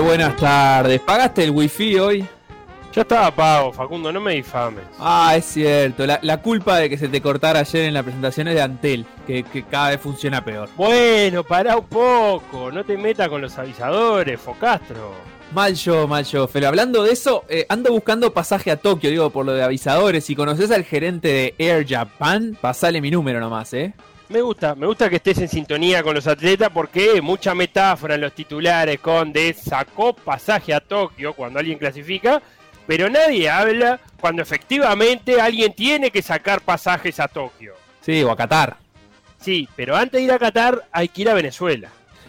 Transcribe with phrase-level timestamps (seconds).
[0.00, 1.00] Buenas tardes.
[1.00, 2.26] ¿Pagaste el wifi hoy?
[2.92, 4.82] Ya estaba pago, Facundo, no me difames.
[4.98, 6.04] Ah, es cierto.
[6.06, 9.06] La, la culpa de que se te cortara ayer en la presentación es de Antel,
[9.26, 10.68] que, que cada vez funciona peor.
[10.76, 15.14] Bueno, pará un poco, no te metas con los avisadores, Focastro.
[15.52, 16.48] Mal yo, mal yo.
[16.48, 20.24] Pero hablando de eso, eh, ando buscando pasaje a Tokio, digo, por lo de avisadores.
[20.24, 23.92] Si conoces al gerente de Air Japan, pasale mi número nomás, ¿eh?
[24.30, 28.20] Me gusta, me gusta que estés en sintonía con los atletas porque mucha metáfora en
[28.20, 32.40] los titulares con de sacó pasaje a Tokio cuando alguien clasifica,
[32.86, 37.74] pero nadie habla cuando efectivamente alguien tiene que sacar pasajes a Tokio.
[38.00, 38.76] Sí, o a Qatar.
[39.40, 41.88] Sí, pero antes de ir a Qatar hay que ir a Venezuela.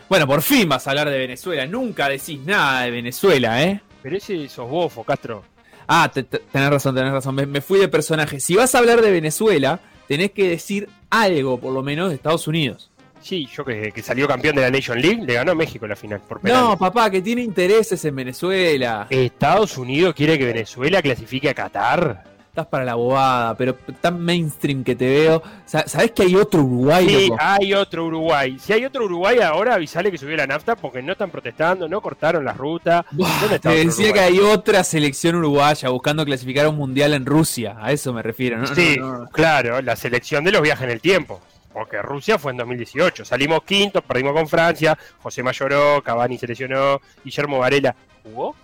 [0.10, 1.68] Bueno, por fin vas a hablar de Venezuela.
[1.68, 3.80] Nunca decís nada de Venezuela, ¿eh?
[4.02, 5.44] Pero ese sos vos, Castro.
[5.88, 7.36] Ah, te- te- tenés razón, tenés razón.
[7.36, 8.40] Me, me fui de personaje.
[8.40, 12.48] Si vas a hablar de Venezuela, tenés que decir algo, por lo menos, de Estados
[12.48, 12.90] Unidos.
[13.22, 15.96] Sí, yo que, que salió campeón de la Nation League, le ganó a México la
[15.96, 16.44] final por.
[16.44, 19.06] No, papá, que tiene intereses en Venezuela.
[19.10, 22.31] Estados Unidos quiere que Venezuela clasifique a Qatar.
[22.52, 25.42] Estás para la bobada, pero tan mainstream que te veo.
[25.66, 27.38] Sa- ¿Sabés que hay otro Uruguay, Sí, loco?
[27.42, 28.58] hay otro Uruguay.
[28.60, 32.02] Si hay otro Uruguay ahora, avisale que subió la nafta porque no están protestando, no
[32.02, 33.06] cortaron la ruta.
[33.12, 37.14] Buah, ¿Dónde está te decía que hay otra selección uruguaya buscando clasificar a un mundial
[37.14, 37.78] en Rusia.
[37.80, 38.58] A eso me refiero.
[38.58, 39.30] No, Sí, no, no.
[39.30, 41.40] claro, la selección de los viajes en el tiempo.
[41.72, 43.24] Porque Rusia fue en 2018.
[43.24, 44.98] Salimos quinto, perdimos con Francia.
[45.24, 47.00] José Mayoró, Cavani se lesionó.
[47.24, 48.58] Guillermo Varela jugó.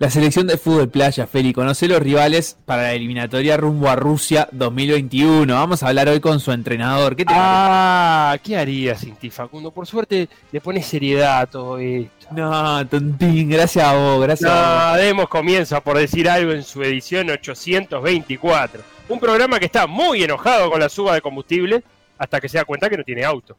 [0.00, 4.48] La selección de fútbol playa, Feli, conoce los rivales para la eliminatoria rumbo a Rusia
[4.50, 5.54] 2021.
[5.54, 7.14] Vamos a hablar hoy con su entrenador.
[7.14, 9.70] ¿Qué te Ah, ¿qué haría sin ti, Facundo?
[9.70, 12.26] Por suerte le pones seriedad a todo esto.
[12.32, 14.96] No, tontín, gracias a vos, gracias a vos.
[14.96, 18.82] No, demos comienzo por decir algo en su edición 824.
[19.08, 21.84] Un programa que está muy enojado con la suba de combustible
[22.18, 23.56] hasta que se da cuenta que no tiene auto.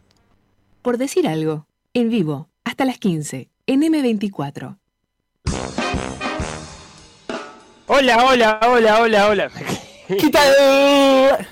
[0.81, 4.77] Por decir algo, en vivo, hasta las 15, en M24.
[7.87, 9.51] Hola, hola, hola, hola, hola.
[10.07, 11.47] ¿Qué tal?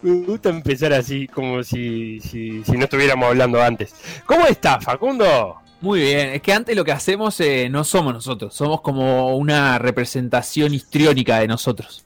[0.00, 3.94] Me gusta empezar así, como si, si, si no estuviéramos hablando antes.
[4.24, 5.56] ¿Cómo está, Facundo?
[5.82, 9.78] Muy bien, es que antes lo que hacemos eh, no somos nosotros, somos como una
[9.78, 12.04] representación histriónica de nosotros.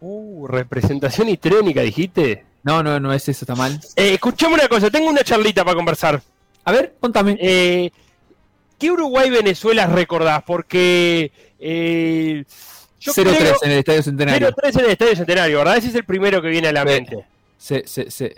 [0.00, 2.44] Uh, representación histriónica, dijiste.
[2.64, 3.80] No, no, no es eso, está mal.
[3.94, 6.20] Eh, escuchame una cosa, tengo una charlita para conversar.
[6.64, 7.38] A ver, contame.
[7.40, 7.92] Eh,
[8.76, 10.42] ¿Qué Uruguay-Venezuela recordás?
[10.44, 12.44] Porque eh,
[13.00, 14.48] 0-3 creo- en el Estadio Centenario.
[14.48, 15.76] 0-3 en el Estadio Centenario, ¿verdad?
[15.76, 16.86] Ese es el primero que viene a la Sí.
[16.86, 17.24] mente.
[17.58, 18.28] Sí, sí, sí.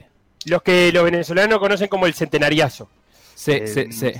[0.46, 2.88] Los que los venezolanos conocen como el centenariazo.
[3.34, 4.12] Sí, Eh, sí, sí.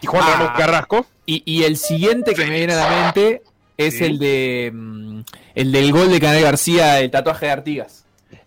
[0.00, 0.36] Tijuana Ah.
[0.38, 1.06] Ramón Carrasco.
[1.26, 3.42] Y, y el siguiente que me viene a la mente
[3.76, 4.04] es Sí.
[4.04, 5.20] el de mm,
[5.54, 8.04] el del gol de Canel García, el tatuaje de Artigas.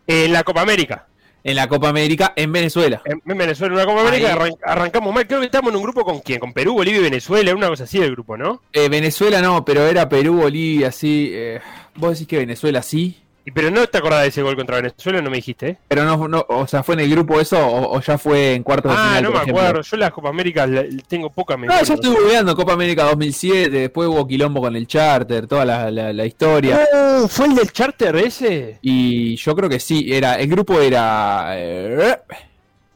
[0.07, 1.07] En la Copa América.
[1.43, 3.01] En la Copa América en Venezuela.
[3.05, 4.51] En, en Venezuela, en una Copa América Ahí.
[4.63, 5.27] arrancamos mal.
[5.27, 6.39] Creo que estamos en un grupo con quién?
[6.39, 7.53] Con Perú, Bolivia y Venezuela.
[7.53, 8.61] Una cosa así del grupo, ¿no?
[8.71, 11.31] Eh, Venezuela no, pero era Perú, Bolivia, sí.
[11.33, 11.59] eh,
[11.95, 13.17] vos decís que Venezuela sí.
[13.45, 15.77] Y, pero no te acordás de ese gol contra Venezuela, no me dijiste, ¿eh?
[15.89, 18.63] Pero no, no, o sea, ¿fue en el grupo eso o, o ya fue en
[18.63, 19.23] cuartos de Ah, final?
[19.23, 19.61] no por me ejemplo?
[19.63, 19.81] acuerdo.
[19.81, 21.81] Yo las Copa América la- tengo poca memoria.
[21.81, 25.91] No, ya estuve googleando Copa América 2007, después hubo quilombo con el charter, toda la,
[25.91, 26.87] la- la historia.
[26.93, 28.79] Oh, ¿Fue el del charter ese?
[28.81, 32.17] Y yo creo que sí, era el grupo era eh,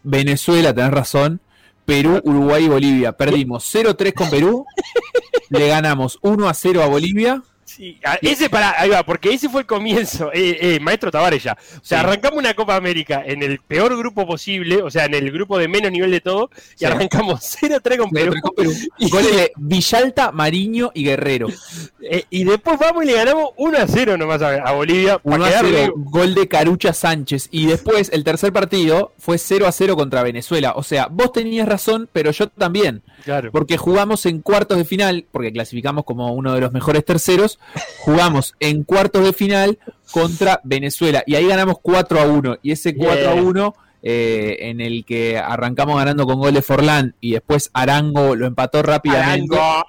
[0.04, 1.42] Venezuela, tenés razón,
[1.86, 3.12] Perú, Uruguay y Bolivia.
[3.12, 4.66] Perdimos 0-3 con Perú,
[5.50, 7.42] le ganamos 1-0 a Bolivia.
[7.78, 11.44] Sí, a- ese para, ahí va, porque ese fue el comienzo, eh, eh, maestro Tavares
[11.44, 11.54] ya.
[11.54, 12.06] O sea, Sí.
[12.06, 15.68] arrancamos una Copa América en el peor grupo posible, o sea, en el grupo de
[15.68, 16.86] menos nivel de todo, y Sí.
[16.86, 18.34] arrancamos 0-3 con Perú.
[18.34, 18.72] 0-3 con Perú.
[19.12, 21.48] Goles de Villalta, Mariño y Guerrero.
[22.10, 25.18] Eh, y después vamos y le ganamos 1-0 nomás a, a Bolivia.
[25.20, 26.10] para 1 a quedar 0, vivo.
[26.10, 27.50] gol de Carucha Sánchez.
[27.52, 30.72] Y después el tercer partido fue 0 a 0 contra Venezuela.
[30.78, 33.02] O sea, vos tenías razón, pero yo también.
[33.26, 33.52] Claro.
[33.52, 37.60] porque jugamos en cuartos de final, porque clasificamos como uno de los mejores terceros,
[38.00, 39.78] jugamos en cuartos de final
[40.12, 43.46] contra Venezuela y ahí ganamos 4 a 1 y ese 4 a Bien.
[43.46, 48.81] 1 eh, en el que arrancamos ganando con goles Forlán y después Arango lo empató
[48.84, 49.56] rápidamente.
[49.58, 49.86] Arango.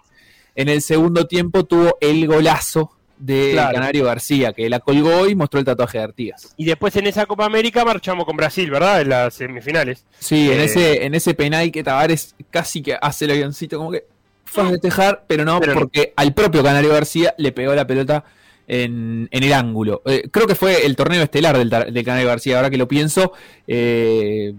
[0.56, 3.74] En el segundo tiempo tuvo el golazo de Claro.
[3.74, 6.54] Canario García, que la colgó y mostró el tatuaje de Artigas.
[6.56, 9.00] Y después en esa Copa América marchamos con Brasil, ¿verdad?
[9.02, 10.04] En las semifinales.
[10.18, 10.64] Sí, en Eh.
[10.64, 14.04] ese, en ese penal que Tavares casi que hace el avioncito, como que
[14.50, 15.80] fue a festejar, pero no, Pero no.
[15.80, 18.24] porque al propio Canario García le pegó la pelota
[18.66, 20.02] en, en el ángulo.
[20.06, 23.32] Eh, creo que fue el torneo estelar del, Canario García, ahora que lo pienso.
[23.66, 24.54] eh,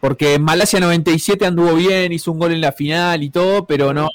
[0.00, 3.94] porque en Malasia 97 anduvo bien, hizo un gol en la final y todo, pero
[3.94, 4.08] no,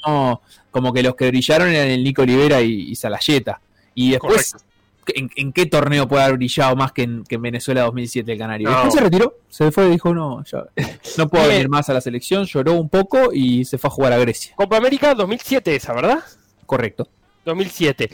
[0.70, 3.62] como que los que brillaron eran el Nico Olivera y, y Salayeta.
[3.94, 4.67] Y después, Correcto.
[5.16, 8.38] ¿En, en qué torneo puede haber brillado más que en, que en Venezuela 2007 el
[8.38, 8.68] Canario?
[8.68, 8.74] No.
[8.74, 10.64] Después se retiró, se fue y dijo, no, ya,
[11.18, 14.12] no puedo venir más a la selección, lloró un poco y se fue a jugar
[14.12, 14.54] a Grecia.
[14.56, 16.22] Copa América 2007 esa, ¿verdad?
[16.66, 17.08] Correcto.
[17.44, 18.10] 2007.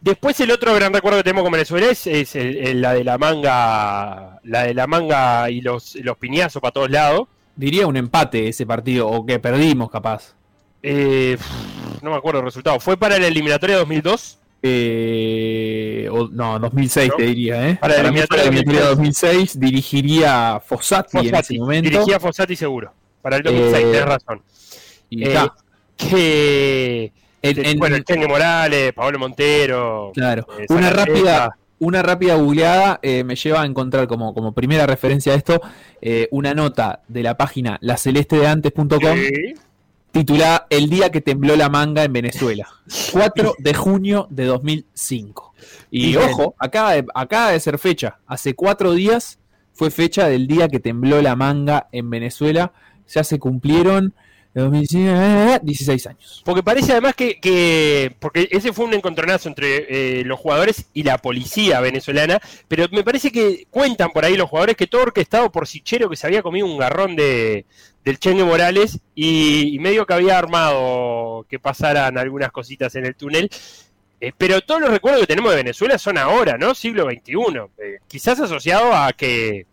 [0.00, 3.02] Después el otro gran recuerdo que tenemos con Venezuela es, es el- el- la de
[3.02, 7.28] la manga, la de la manga y los, los piñazos para todos lados.
[7.56, 10.34] Diría un empate ese partido, o que perdimos capaz.
[10.82, 11.38] Eh,
[12.02, 12.78] no me acuerdo el resultado.
[12.78, 14.38] ¿Fue para la eliminatoria 2002?
[14.62, 17.16] Eh, o- no, 2006 ¿No?
[17.16, 17.78] te diría, ¿eh?
[17.80, 21.90] Para la mí fue la eliminatoria 2006 dirigiría Fossati, en ese momento.
[21.90, 22.92] Dirigía Fossati seguro.
[23.22, 24.42] Para el 2006, Eh, tenés razón.
[25.10, 25.38] y Eh,
[25.96, 27.12] que...
[27.42, 30.10] En- en- bueno, el Chengue Morales, Pablo Montero.
[30.14, 34.86] Claro, eh, una rápida, una rápida googleada eh, me lleva a encontrar como, como primera
[34.86, 35.60] referencia a esto
[36.00, 39.54] eh, una nota de la página lacelestedeantes.com Sí.
[40.16, 42.66] Titulada El día que tembló la manga en Venezuela,
[43.12, 45.54] 4 de junio de 2005.
[45.90, 46.30] Y Bien.
[46.30, 49.38] ojo, acaba de, acaba de ser fecha, hace cuatro días
[49.74, 52.72] fue fecha del día que tembló la manga en Venezuela,
[53.06, 54.14] ya se cumplieron
[54.56, 56.42] de 2005, eh, 16 años.
[56.44, 61.02] Porque parece además que, que- porque ese fue un encontronazo entre eh, los jugadores y
[61.02, 65.52] la policía venezolana, pero me parece que cuentan por ahí los jugadores que todo orquestado
[65.52, 67.66] por Sichero que se había comido un garrón de
[68.04, 73.16] del Chengue Morales y, y medio que había armado que pasaran algunas cositas en el
[73.16, 73.50] túnel.
[74.20, 76.74] Eh, pero todos los recuerdos que tenemos de Venezuela son ahora, ¿no?
[76.74, 77.34] Siglo XXI.
[77.78, 79.66] Eh, quizás asociado a que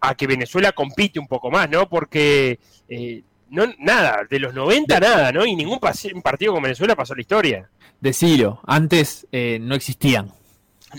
[0.00, 1.88] a que Venezuela compite un poco más, ¿no?
[1.88, 2.58] Porque
[2.88, 3.22] eh,
[3.52, 5.44] no, nada, de los 90 nada, ¿no?
[5.44, 7.68] Y ningún partido con Venezuela pasó la historia.
[8.00, 10.32] Decilo, antes eh, no existían.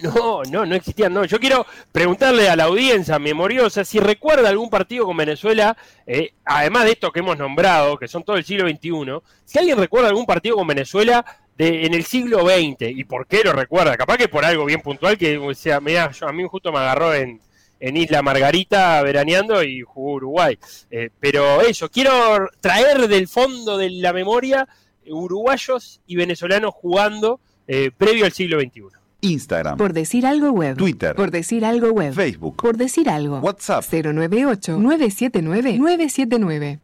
[0.01, 1.25] No, no, no existían, no.
[1.25, 6.85] Yo quiero preguntarle a la audiencia memoriosa si recuerda algún partido con Venezuela, eh, además
[6.85, 10.25] de estos que hemos nombrado, que son todo el siglo XXI, si alguien recuerda algún
[10.25, 11.25] partido con Venezuela
[11.57, 14.81] de, en el siglo XX y por qué lo recuerda, capaz que por algo bien
[14.81, 17.39] puntual, que o sea, mirá, yo, a mí justo me agarró en,
[17.83, 20.57] en Isla Margarita veraneando y jugó Uruguay.
[20.89, 24.65] Eh, pero eso, quiero traer del fondo de la memoria
[25.03, 28.83] eh, uruguayos y venezolanos jugando eh, previo al siglo XXI.
[29.19, 30.77] Instagram, Por decir algo web.
[30.77, 32.13] Twitter, Por decir algo web.
[32.13, 33.39] Facebook, Por decir algo.
[33.39, 33.83] WhatsApp.
[33.83, 36.79] 098-979-979.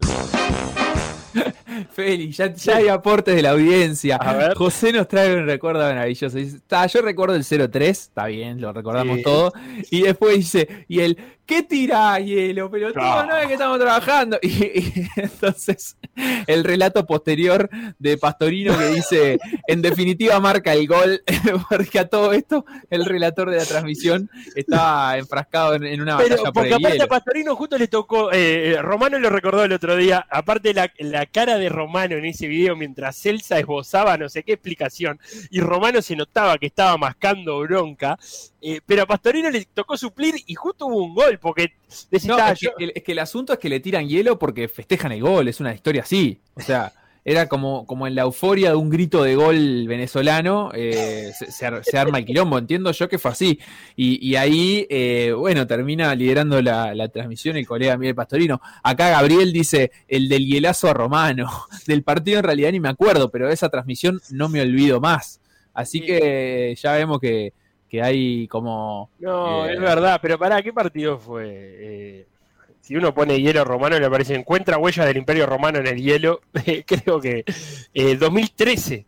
[1.92, 4.16] Feli, ya, ya hay aportes de la audiencia.
[4.16, 4.54] A ver.
[4.54, 6.36] José nos trae un recuerdo maravilloso.
[6.36, 9.22] Dice, "Está, yo recuerdo el 03, está bien, lo recordamos Sí.
[9.22, 9.52] todo.
[9.90, 11.16] Y después dice, y el,
[11.46, 12.70] ¿qué tira hielo?
[12.70, 13.26] Pero todo Ah.
[13.28, 14.38] no es que estamos trabajando.
[14.42, 15.96] Y, y entonces,
[16.46, 21.22] el relato posterior de Pastorino que dice, en definitiva marca el gol,
[21.68, 26.30] porque a todo esto, el relator de la transmisión estaba enfrascado en, en una Pero
[26.36, 27.04] batalla por porque el aparte hielo.
[27.04, 30.90] a Pastorino justo le tocó, eh, eh, Romano lo recordó el otro día, aparte la,
[30.98, 35.18] la cara de Romano en ese video mientras Celsa esbozaba no sé qué explicación
[35.50, 38.18] y Romano se notaba que estaba mascando bronca,
[38.60, 41.72] eh, pero a Pastorino le tocó suplir y justo hubo un gol porque
[42.10, 44.08] decía, No, "Ah, es, que, yo- el, es que el asunto es que le tiran
[44.08, 46.40] hielo porque festejan el gol, es una historia así.
[46.54, 46.92] O sea,
[47.24, 51.66] era como, como en la euforia de un grito de gol venezolano, eh, se, se
[51.66, 53.60] ar- se arma el quilombo, entiendo yo que fue así.
[53.94, 58.60] Y, y ahí, eh, bueno, termina liderando la, la transmisión el colega Miguel Pastorino.
[58.82, 61.48] Acá Gabriel dice, el del hielazo a Romano.
[61.86, 65.40] Del partido en realidad ni me acuerdo, pero de esa transmisión no me olvido más.
[65.74, 66.06] Así Sí.
[66.06, 67.52] que ya vemos que,
[67.88, 69.10] que hay como...
[69.20, 72.26] no, eh, es verdad, pero pará, ¿qué partido fue?
[72.82, 76.02] Eh, si uno pone hielo romano le aparece, encuentra huellas del imperio romano en el
[76.02, 76.40] hielo,
[76.86, 77.44] creo que
[77.94, 79.06] eh, 2013.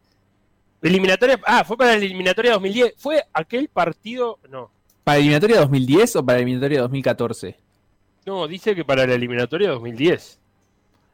[0.83, 2.95] Eliminatoria, ah, fue para la eliminatoria 2010.
[2.99, 4.39] ¿Fue aquel partido?
[4.51, 4.71] No,
[5.03, 7.57] ¿Para eliminatoria 2010 o para eliminatoria 2014?
[8.27, 10.39] no, dice que para la eliminatoria 2010.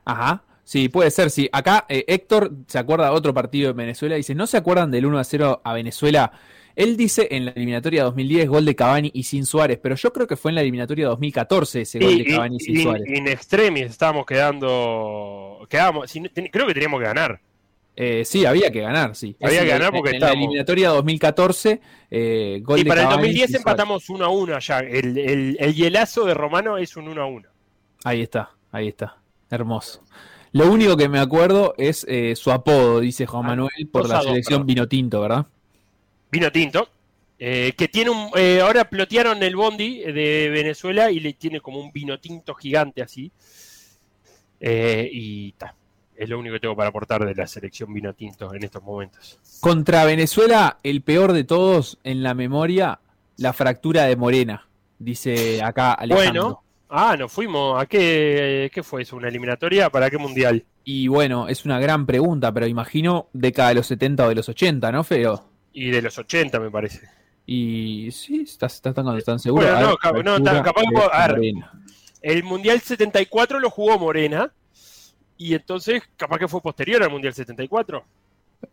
[0.05, 0.45] Ajá.
[0.63, 1.49] Sí, puede ser, sí.
[1.53, 4.15] Acá eh, Héctor se acuerda de otro partido de Venezuela.
[4.15, 6.31] Dice, ¿no se acuerdan del 1 a 0 a Venezuela
[6.77, 10.27] Él dice en la eliminatoria 2010 gol de Cavani y sin Suárez, pero yo creo
[10.27, 13.09] que fue en la eliminatoria 2014 ese gol de Cavani y, sin in, Suárez.
[13.09, 15.67] In extremis estábamos quedando.
[15.69, 16.13] Quedamos,
[16.53, 17.41] creo que teníamos que ganar.
[17.97, 19.37] Eh, sí, había que ganar, sí.
[19.43, 23.03] Había que en- ganar porque en la estábamos- eliminatoria 2014, eh, gol Y de para
[23.03, 23.61] el Cavani 2010 sin Suárez.
[23.81, 24.79] empatamos 1 a 1 allá.
[24.81, 27.49] El, el, el hielazo de Romano es un 1 a 1.
[28.05, 29.17] Ahí está, ahí está.
[29.51, 30.03] Hermoso.
[30.53, 34.23] Lo único que me acuerdo es eh, su apodo, dice Juan Ah, Manuel, por la
[34.23, 35.47] selección vino tinto, ¿verdad?
[36.31, 36.89] Vino tinto.
[37.39, 38.31] eh, que tiene un.
[38.37, 43.03] eh, ahora plotearon el bondi de Venezuela y le tiene como un vino tinto gigante
[43.03, 43.33] así.
[44.61, 45.75] Eh, y ta,
[46.15, 49.39] es lo único que tengo para aportar de la selección vino tinto en estos momentos.
[49.61, 53.01] Contra Venezuela, el peor de todos en la memoria,
[53.39, 54.69] la fractura de Morena,
[54.99, 56.43] dice acá Alejandro.
[56.43, 57.81] Bueno, ah, nos fuimos.
[57.81, 59.17] ¿A qué, qué fue eso?
[59.17, 59.89] ¿Una eliminatoria?
[59.89, 60.63] ¿Para qué mundial?
[60.85, 64.49] Y bueno, es una gran pregunta, pero imagino década de los 70 o de los
[64.49, 65.50] 80, ¿no, Feo?
[65.73, 67.09] Y de los 80, me parece.
[67.47, 69.67] Y sí, estás, estás tan, tan seguro.
[69.67, 71.53] Bueno, no, cap- no, fractura ta- capaz a ver.
[72.23, 74.53] El mundial 74 lo jugó Morena.
[75.37, 78.05] Y entonces, capaz que fue posterior al mundial 74.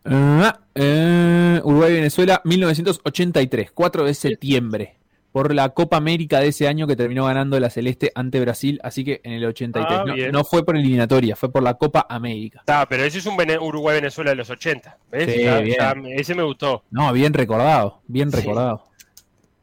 [0.04, 4.94] Ah, eh, Uruguay-Venezuela, 1983, 4 de septiembre.
[5.38, 9.04] Por la Copa América de ese año que terminó ganando la Celeste ante Brasil, así
[9.04, 9.98] que en el 83.
[10.00, 12.58] Ah, no, no fue por eliminatoria, fue por la Copa América.
[12.58, 14.98] Está, pero ese es un Vene- Uruguay-Venezuela de los 80.
[15.12, 15.32] ¿Ves?
[15.32, 15.76] Sí, bien.
[15.78, 16.82] ya ese me gustó.
[16.90, 18.38] No, bien recordado, bien Sí.
[18.38, 18.82] recordado.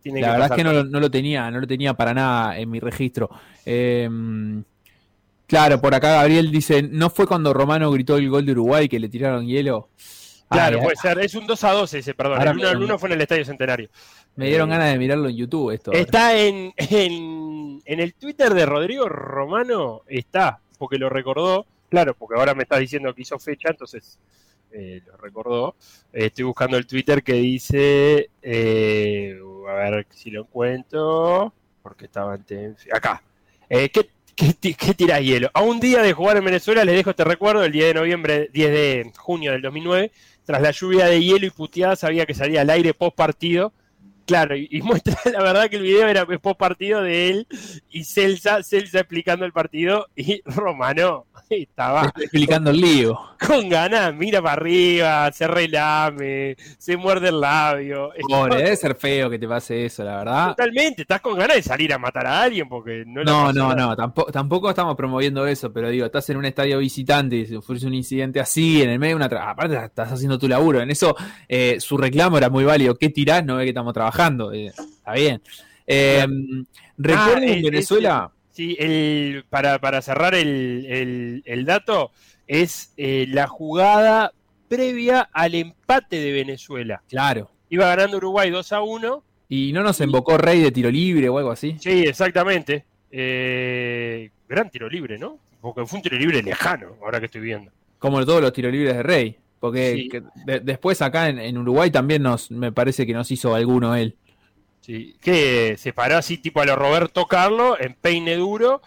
[0.02, 2.58] Tiene La verdad es que no, lo- no lo tenía, no lo tenía para nada
[2.58, 3.30] en mi registro.
[3.66, 4.10] Eh,
[5.46, 8.98] claro, por acá Gabriel dice, ¿no fue cuando Romano gritó el gol de Uruguay que
[9.00, 9.90] le tiraron hielo?
[10.56, 11.20] Claro, Ay, puede ser.
[11.20, 12.38] Es un 2 a 2 ese, perdón.
[12.40, 13.90] Ahora El 1 me- al 1 fue en el Estadio Centenario.
[14.36, 15.92] me dieron ganas de mirarlo en YouTube esto.
[15.92, 21.66] Está en, en, en el Twitter de Rodrigo Romano, está, porque lo recordó.
[21.90, 24.20] Claro, porque ahora me estás diciendo que hizo fecha, entonces
[24.72, 25.76] eh, lo recordó.
[26.12, 32.38] Eh, estoy buscando el Twitter que dice, eh, a ver si lo encuentro, porque estaba
[32.50, 33.22] en Acá.
[33.70, 35.50] Eh, ¿qué, qué tirás hielo?
[35.54, 38.50] A un día de jugar en Venezuela les dejo este recuerdo, el 10 de noviembre,
[38.52, 40.12] 10 de junio del 2009,
[40.46, 43.74] tras la lluvia de hielo y puteadas sabía que salía al aire post partido.
[44.26, 47.48] Claro, y, y muestra la verdad que el video era post partido de él
[47.90, 53.20] y Celsa, Celsa explicando el partido y Romano estaba explicando el lío.
[53.48, 58.12] con ganas, mira para arriba, se relame, se muerde el labio.
[58.28, 60.48] Pobre, debe ser feo que te pase eso, la verdad.
[60.50, 63.70] Totalmente, estás con ganas de salir a matar a alguien porque no le No, no,
[63.70, 63.76] nada.
[63.76, 67.62] no, tampoco, tampoco estamos promoviendo eso, pero digo, estás en un estadio visitante y si
[67.62, 69.50] fuese un incidente así, en el medio de una...
[69.50, 71.16] Aparte estás haciendo tu laburo, en eso
[71.48, 72.96] eh, su reclamo era muy válido.
[72.96, 73.46] ¿Qué tirás?
[73.46, 74.15] No ve que estamos trabajando.
[74.54, 75.42] Eh, está bien.
[75.88, 76.26] Eh,
[76.98, 78.32] recuerdo Ah, en es- Venezuela...
[78.52, 82.12] Sí, el, para, para cerrar el, el- el dato,
[82.48, 84.32] es eh, la jugada
[84.70, 87.04] previa al empate de Venezuela.
[87.10, 87.52] Claro.
[87.70, 89.24] Iba ganando Uruguay 2 a 1.
[89.50, 91.76] Y no nos invocó Rey de tiro libre o algo así.
[91.82, 92.86] Sí, exactamente.
[93.12, 95.38] Eh, gran tiro libre, ¿no?
[95.60, 97.72] Porque fue un tiro libre lejano, ahora que estoy viendo.
[98.00, 99.38] Como todos los tiros libres de Rey.
[99.60, 100.10] Porque Sí.
[100.10, 103.96] que de- después acá en, en Uruguay también nos, me parece que nos hizo alguno
[103.96, 104.16] él.
[104.82, 108.82] Sí, que se paró así tipo a lo Roberto Carlos en peine duro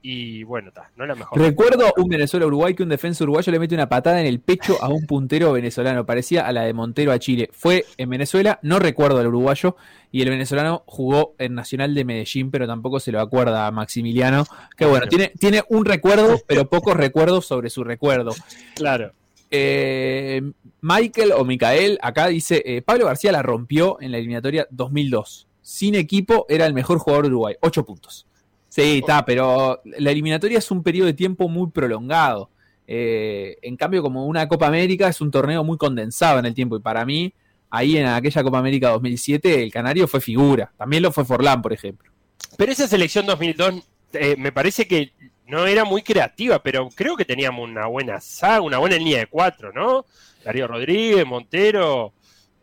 [0.00, 1.38] y bueno, está, no es la mejor.
[1.38, 4.88] Recuerdo un Venezuela-Uruguay que un defensa uruguayo le mete una patada en el pecho a
[4.88, 6.04] un puntero venezolano.
[6.06, 7.48] Parecía a la de Montero a Chile.
[7.52, 9.76] Fue en Venezuela, no recuerdo al uruguayo.
[10.12, 14.44] Y el venezolano jugó en Nacional de Medellín, pero tampoco se lo acuerda a Maximiliano.
[14.76, 15.08] Que bueno, Bueno.
[15.08, 18.32] tiene, tiene un recuerdo, pero pocos recuerdos sobre su recuerdo.
[18.76, 19.12] Claro.
[19.56, 20.42] Eh,
[20.80, 25.46] Michael o Micael acá dice: eh, Pablo García la rompió en la eliminatoria 2002.
[25.62, 27.54] Sin equipo era el mejor jugador de Uruguay.
[27.60, 28.26] 8 puntos.
[28.68, 32.50] Sí, está, pero la eliminatoria es un periodo de tiempo muy prolongado.
[32.88, 36.76] Eh, en cambio, como una Copa América es un torneo muy condensado en el tiempo.
[36.76, 37.32] Y para mí,
[37.70, 40.72] ahí en aquella Copa América 2007, el Canario fue figura.
[40.76, 42.10] También lo fue Forlán, por ejemplo.
[42.56, 45.12] Pero esa selección 2002 eh, me parece que
[45.46, 49.26] no era muy creativa, pero creo que teníamos una buena saga, una buena línea de
[49.26, 50.04] cuatro, ¿no?
[50.44, 52.12] Darío Rodríguez, Montero,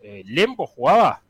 [0.01, 1.21] eh, Lembo jugaba,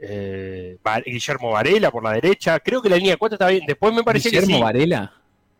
[0.00, 2.58] eh, Guillermo Varela por la derecha.
[2.60, 3.64] Creo que la línea de cuatro estaba bien.
[3.66, 4.62] Después me parece Guillermo que sí.
[4.62, 5.12] Varela.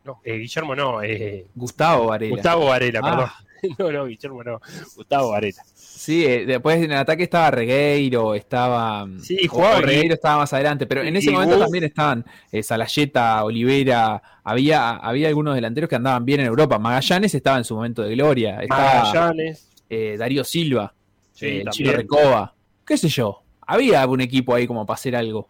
[0.04, 2.30] No, eh, Guillermo no, eh, Gustavo Varela.
[2.34, 3.10] Gustavo Varela, Ah.
[3.10, 3.30] perdón.
[3.78, 4.60] No, no, Guillermo no,
[4.96, 5.62] Gustavo Varela.
[5.74, 9.06] Sí, eh, después en el ataque estaba Regueiro, estaba.
[9.22, 13.44] Sí, o- jugaba Regueiro estaba más adelante, pero en ese momento también estaban eh, Salayeta,
[13.44, 16.78] Olivera, había, había algunos delanteros que andaban bien en Europa.
[16.78, 19.68] Magallanes estaba en su momento de gloria, estaba Magallanes.
[19.90, 20.94] eh, Darío Silva,
[21.32, 22.54] Sí, eh, Recoba,
[22.86, 23.42] qué sé yo.
[23.66, 25.48] Había algún equipo ahí como para hacer algo.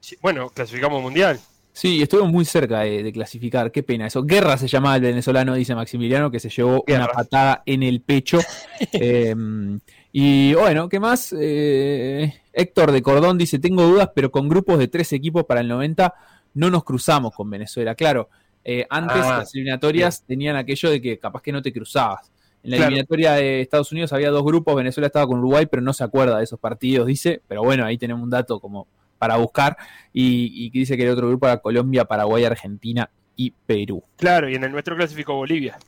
[0.00, 1.40] Sí, bueno, clasificamos mundial.
[1.74, 4.22] Sí, estuvo muy cerca de, clasificar, qué pena eso.
[4.22, 8.38] Guerra se llamaba el venezolano, dice Maximiliano, que se llevó una patada en el pecho.
[8.92, 9.80] Em,
[10.12, 11.34] y bueno, ¿qué más?
[11.36, 15.68] Eh, Héctor de Cordón dice, tengo dudas, pero con grupos de tres equipos para el
[15.68, 16.14] 90
[16.54, 17.96] no nos cruzamos con Venezuela.
[17.96, 18.28] Claro,
[18.62, 22.30] eh, antes ah, las eliminatorias tenían aquello de que capaz que no te cruzabas.
[22.62, 25.92] En la eliminatoria de Estados Unidos había dos grupos, Venezuela estaba con Uruguay, pero no
[25.92, 27.42] se acuerda de esos partidos, dice.
[27.48, 28.86] Pero bueno, ahí tenemos un dato como
[29.18, 29.76] para buscar.
[30.12, 34.04] Y, dice que el otro grupo era Colombia, Paraguay, Argentina y Perú.
[34.16, 35.78] Claro, y en el nuestro clasificó Bolivia.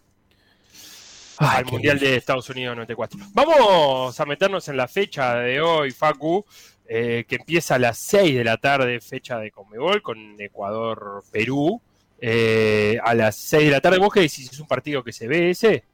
[1.39, 3.19] al Mundial de Estados Unidos 94.
[3.33, 6.45] Vamos a meternos en la fecha de hoy, Facu,
[6.89, 11.81] eh, que empieza a las 6 de la tarde, fecha de Comebol, con Ecuador-Perú.
[12.19, 14.51] Eh, a las 6 de la tarde, ¿vos qué decís?
[14.51, 15.85] ¿Es un partido que se ve ese?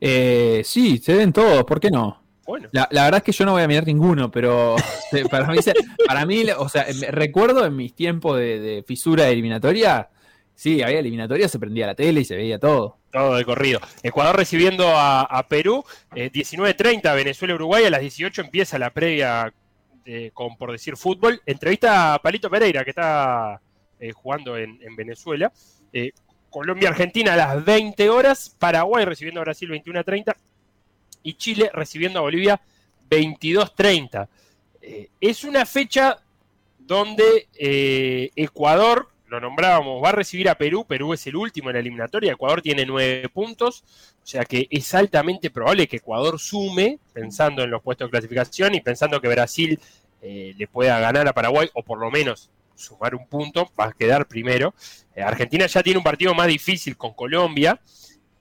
[0.00, 2.23] Eh, sí, se ven todos, ¿por qué no?
[2.46, 2.68] Bueno.
[2.72, 4.76] La, verdad es que yo no voy a mirar ninguno, pero
[5.30, 5.58] para mí,
[6.06, 10.10] para mí, o sea, recuerdo en mis tiempos de, fisura eliminatoria,
[10.54, 12.98] sí, había eliminatoria, se prendía la tele y se veía todo.
[13.10, 13.80] Todo de corrido.
[14.02, 19.52] Ecuador recibiendo a, Perú, 19.30 eh, Venezuela-Uruguay, a las 18 empieza la previa
[20.32, 21.40] con, por decir, fútbol.
[21.46, 23.60] Entrevista a Palito Pereira, que está
[24.00, 25.52] eh, jugando en, Venezuela.
[25.92, 26.10] Eh,
[26.50, 30.36] Colombia-Argentina a las 20 horas, Paraguay recibiendo a Brasil 21 a 30
[31.24, 32.60] y Chile recibiendo a Bolivia
[33.10, 34.28] 22-30.
[34.80, 36.18] Eh, es una fecha
[36.78, 37.48] donde
[38.36, 42.32] Ecuador, lo nombrábamos, va a recibir a Perú, Perú es el último en la eliminatoria,
[42.32, 43.82] Ecuador tiene 9 puntos,
[44.22, 48.74] o sea que es altamente probable que Ecuador sume, pensando en los puestos de clasificación
[48.74, 49.80] y pensando que Brasil
[50.20, 54.26] le pueda ganar a Paraguay, o por lo menos sumar un punto, va a quedar
[54.26, 54.74] primero.
[55.14, 57.80] Eh, Argentina ya tiene un partido más difícil con Colombia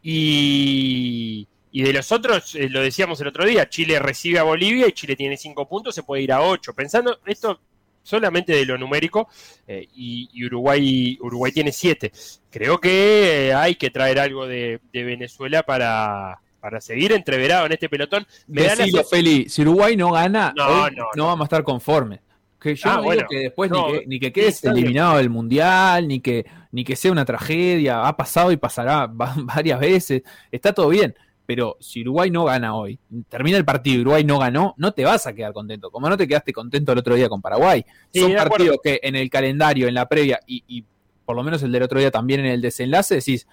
[0.01, 1.47] y,
[1.81, 5.15] de los otros, eh, lo decíamos el otro día, Chile recibe a Bolivia y Chile
[5.15, 6.73] tiene cinco puntos, se puede ir a ocho.
[6.73, 7.59] Pensando esto
[8.03, 9.27] solamente de lo numérico
[9.65, 12.11] eh, y, Uruguay, Uruguay tiene siete.
[12.51, 18.27] Creo que hay que traer algo de, Venezuela para, para seguir entreverado en este pelotón.
[18.47, 18.69] Me
[19.09, 22.19] Feli, si Uruguay no gana, no, no, vamos a estar conformes.
[22.59, 26.07] Que yo ah, no digo que después ni, que, ni que quedes eliminado del mundial,
[26.07, 30.89] ni que, ni que sea una tragedia, ha pasado y pasará varias veces, está todo
[30.89, 31.15] bien.
[31.45, 32.97] Pero si Uruguay no gana hoy,
[33.27, 35.91] termina el partido y Uruguay no ganó, no te vas a quedar contento.
[35.91, 37.85] Como no te quedaste contento el otro día con Paraguay.
[38.13, 40.85] Son partidos que en el calendario, en la previa y, y
[41.25, 43.47] por lo menos el del otro día también en el desenlace, decís,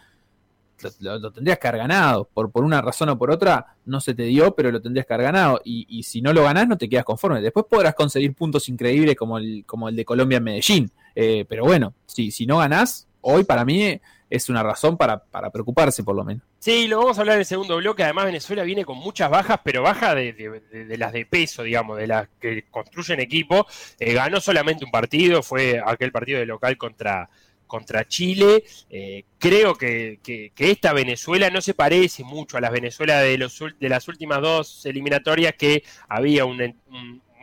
[1.01, 2.29] lo, tendrías que haber ganado.
[2.33, 5.15] Por, por una razón o por otra, no se te dio, pero lo tendrías que
[5.15, 5.61] haber ganado.
[5.65, 7.41] Y, si no lo ganás, no te quedas conforme.
[7.41, 10.91] Después podrás conseguir puntos increíbles como el, como el de Colombia en Medellín.
[11.15, 14.01] Eh, pero bueno, si, si no ganás, hoy para mí
[14.31, 15.21] es una razón para,
[15.53, 16.45] preocuparse, por lo menos.
[16.61, 18.05] Sí, lo vamos a hablar en el segundo bloque.
[18.05, 22.29] Además, Venezuela viene con muchas bajas, pero bajas de, las de peso, digamos, de las
[22.41, 23.67] que construyen equipo.
[23.99, 27.29] Eh, ganó solamente un partido, fue aquel partido de local contra,
[27.67, 28.63] contra Chile.
[28.89, 30.21] Eh, creo que,
[30.57, 34.87] esta Venezuela no se parece mucho a las Venezuela de, los, de las últimas dos
[34.87, 36.45] eliminatorias que había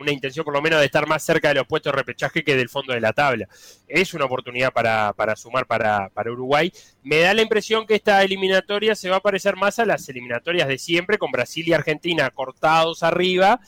[0.00, 2.56] una, intención por lo menos de estar más cerca de los puestos de repechaje que
[2.56, 3.48] del fondo de la tabla.
[3.86, 6.72] Es una oportunidad para, sumar para, Uruguay.
[7.02, 10.68] Me da la impresión que esta eliminatoria se va a parecer más a las eliminatorias
[10.68, 13.60] de siempre, con Brasil y Argentina cortados arriba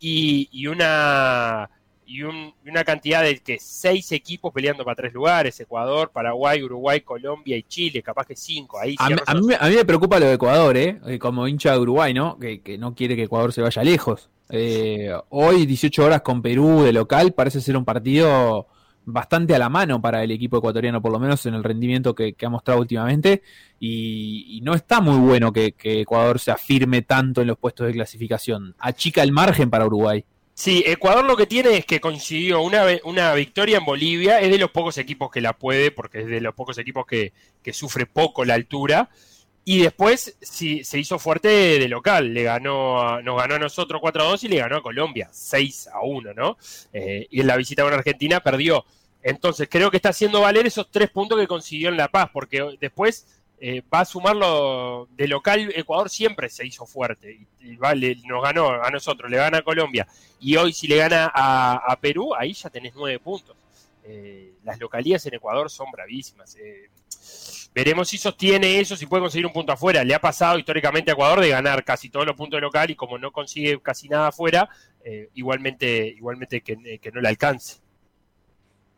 [0.00, 1.70] y una
[2.06, 7.56] y una cantidad de que seis equipos peleando para tres lugares, Ecuador, Paraguay, Uruguay, Colombia
[7.56, 8.78] y Chile, capaz que cinco.
[8.78, 11.00] Ahí a, mí, me preocupa lo de Ecuador, ¿eh?
[11.06, 12.38] eh como hincha de Uruguay, ¿no?
[12.38, 14.30] Que, no quiere que Ecuador se vaya lejos.
[14.50, 18.66] Eh, hoy, 18 horas con Perú de local, parece ser un partido
[19.06, 22.34] bastante a la mano para el equipo ecuatoriano, por lo menos en el rendimiento que,
[22.42, 23.42] ha mostrado últimamente.
[23.80, 27.92] Y, no está muy bueno que, que Ecuador se afirme tanto en los puestos de
[27.92, 28.74] clasificación.
[28.78, 30.24] Achica el margen para Uruguay.
[30.54, 34.58] Sí, Ecuador lo que tiene es que consiguió una, una victoria en Bolivia, es de
[34.58, 37.32] los pocos equipos que la puede, porque es de los pocos equipos que,
[37.72, 39.10] sufre poco la altura,
[39.64, 44.22] y después sí, se hizo fuerte de local, le ganó nos ganó a nosotros 4
[44.22, 46.58] a 2 y le ganó a Colombia 6 a 1, ¿no?
[46.92, 48.84] Eh, y en la visita a una Argentina perdió.
[49.22, 52.76] Entonces creo que está haciendo valer esos tres puntos que consiguió en La Paz, porque
[52.78, 53.26] después
[53.58, 55.72] eh, va a sumarlo de local.
[55.74, 60.06] Ecuador siempre se hizo fuerte y, vale, nos ganó a nosotros, le gana a Colombia
[60.38, 63.56] y hoy si le gana a, Perú, ahí ya tenés nueve puntos.
[64.04, 66.56] Eh, las localías en Ecuador son bravísimas.
[66.56, 66.90] Eh,
[67.74, 70.04] veremos si sostiene eso, si puede conseguir un punto afuera.
[70.04, 72.96] Le ha pasado históricamente a Ecuador de ganar casi todos los puntos de local y
[72.96, 74.68] como no consigue casi nada afuera,
[75.34, 77.84] igualmente, igualmente que, que no le alcance.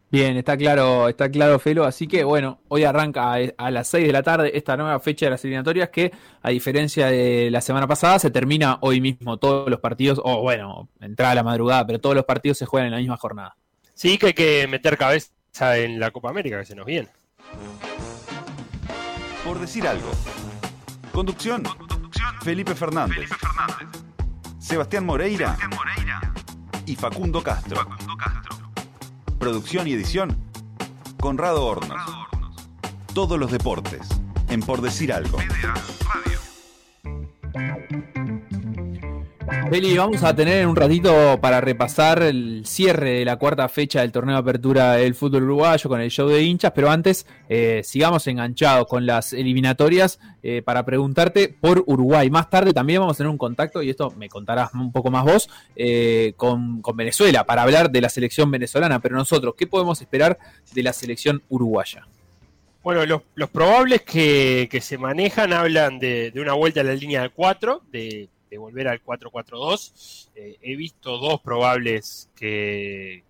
[0.08, 1.84] Bien, está claro, está claro, Felo.
[1.84, 5.30] Así que bueno, hoy arranca a, las 6 de la tarde esta nueva fecha de
[5.30, 9.80] las eliminatorias que, a diferencia de la semana pasada, se termina hoy mismo todos los
[9.80, 12.98] partidos, o bueno, entrada a la madrugada, pero todos los partidos se juegan en la
[12.98, 13.56] misma jornada.
[13.96, 15.30] Sí, que hay que meter cabeza
[15.78, 17.08] en la Copa América que se nos viene.
[19.42, 20.10] Por decir algo.
[21.12, 21.62] Conducción.
[22.42, 23.30] Felipe Fernández.
[24.58, 25.56] Sebastián Moreira.
[26.84, 27.88] Y Facundo Castro.
[29.38, 30.36] Producción y edición.
[31.18, 32.28] Conrado Hornos.
[33.14, 34.06] Todos los deportes.
[34.50, 35.38] En Por decir algo.
[39.68, 44.12] Beli, vamos a tener un ratito para repasar el cierre de la cuarta fecha del
[44.12, 48.24] torneo de apertura del fútbol uruguayo con el show de hinchas, pero antes eh, sigamos
[48.28, 52.30] enganchados con las eliminatorias eh, para preguntarte por Uruguay.
[52.30, 55.24] Más tarde también vamos a tener un contacto, y esto me contarás un poco más
[55.24, 60.38] vos, eh, con, Venezuela para hablar de la selección venezolana, pero nosotros, ¿qué podemos esperar
[60.72, 62.06] de la selección uruguaya?
[62.84, 66.94] Bueno, los, los probables que, que, se manejan hablan de, de, una vuelta a la
[66.94, 70.30] línea de 4, de, de volver al 4-4-2.
[70.34, 73.24] Eh, he visto dos probables que,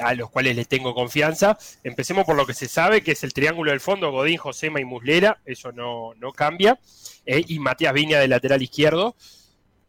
[0.00, 1.58] a los cuales les tengo confianza.
[1.84, 4.84] Empecemos por lo que se sabe, que es el triángulo del fondo, Godín, Josema y
[4.84, 6.78] Muslera, eso no, no cambia.
[7.24, 9.16] Eh, y Matías Viña de lateral izquierdo.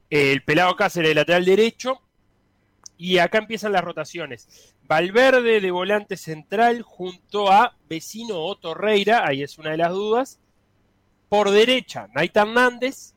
[0.09, 2.01] El pelado Cáceres de lateral derecho.
[2.97, 4.73] Y acá empiezan las rotaciones.
[4.87, 10.39] Valverde de volante central junto a vecino Otto Reira, ahí es una de las dudas.
[11.29, 13.13] Por derecha, Naita Hernández.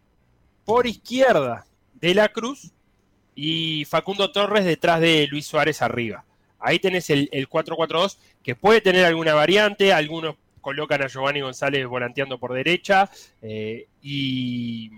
[0.70, 2.72] Por izquierda, De la Cruz.
[3.34, 6.24] Y Facundo Torres detrás de Luis Suárez arriba.
[6.58, 9.92] Ahí tenés el, el 4-4-2, que puede tener alguna variante.
[9.92, 13.10] Algunos colocan a Giovanni González volanteando por derecha.
[13.40, 14.90] Eh, y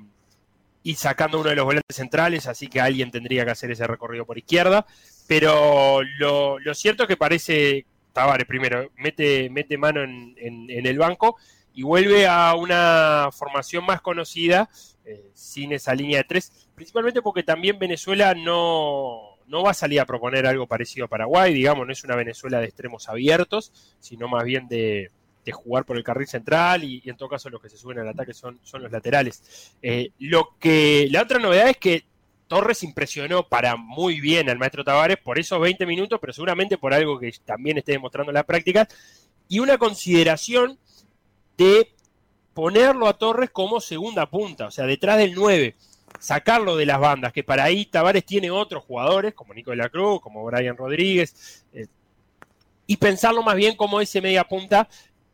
[0.83, 4.27] y sacando uno de los volantes centrales, así que alguien tendría que hacer ese recorrido
[4.27, 4.87] por izquierda.
[5.27, 11.37] Pero lo, cierto es que parece, Tavares primero, mete, mete mano en, el banco
[11.75, 14.69] y vuelve a una formación más conocida,
[15.05, 20.01] eh, sin esa línea de tres, principalmente porque también Venezuela no, no va a salir
[20.01, 24.29] a proponer algo parecido a Paraguay, digamos, no es una Venezuela de extremos abiertos, sino
[24.29, 25.11] más bien de,
[25.45, 28.09] de jugar por el carril central y, en todo caso los que se suben al
[28.09, 29.75] ataque son, son los laterales.
[29.83, 32.05] Eh, lo que la otra novedad es que
[32.47, 36.93] Torres impresionó para muy bien al maestro Tavares por esos 20 minutos, pero seguramente por
[36.93, 38.89] algo que también esté demostrando en las prácticas
[39.49, 40.79] y una consideración
[41.57, 41.95] de
[42.55, 45.75] ponerlo a Torres como segunda punta, o sea, detrás del 9,
[46.19, 49.89] sacarlo de las bandas, que para ahí Tavares tiene otros jugadores, como Nico de la
[49.89, 51.87] Cruz, como Brian Rodríguez, eh,
[52.87, 54.89] y pensarlo más bien como ese media punta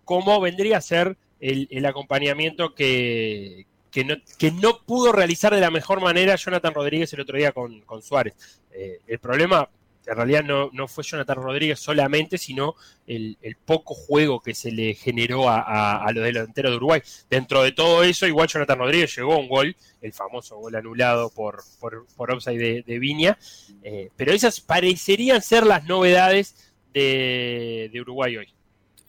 [0.05, 6.37] cómo vendría a ser el, acompañamiento que, que, no, pudo realizar de la mejor manera
[6.37, 8.35] Jonathan Rodríguez el otro día con, con Suárez.
[8.73, 9.69] Eh, el problema
[10.09, 12.75] en realidad no, no, fue Jonathan Rodríguez solamente, sino
[13.07, 17.03] el, poco juego que se le generó a, a, a los delanteros de Uruguay.
[17.29, 21.31] Dentro de todo eso, igual Jonathan Rodríguez llegó a un gol, el famoso gol anulado
[21.31, 23.39] por, por, por offside de, de Viña,
[23.83, 28.58] eh, pero esas parecerían ser las novedades de, de Uruguay hoy.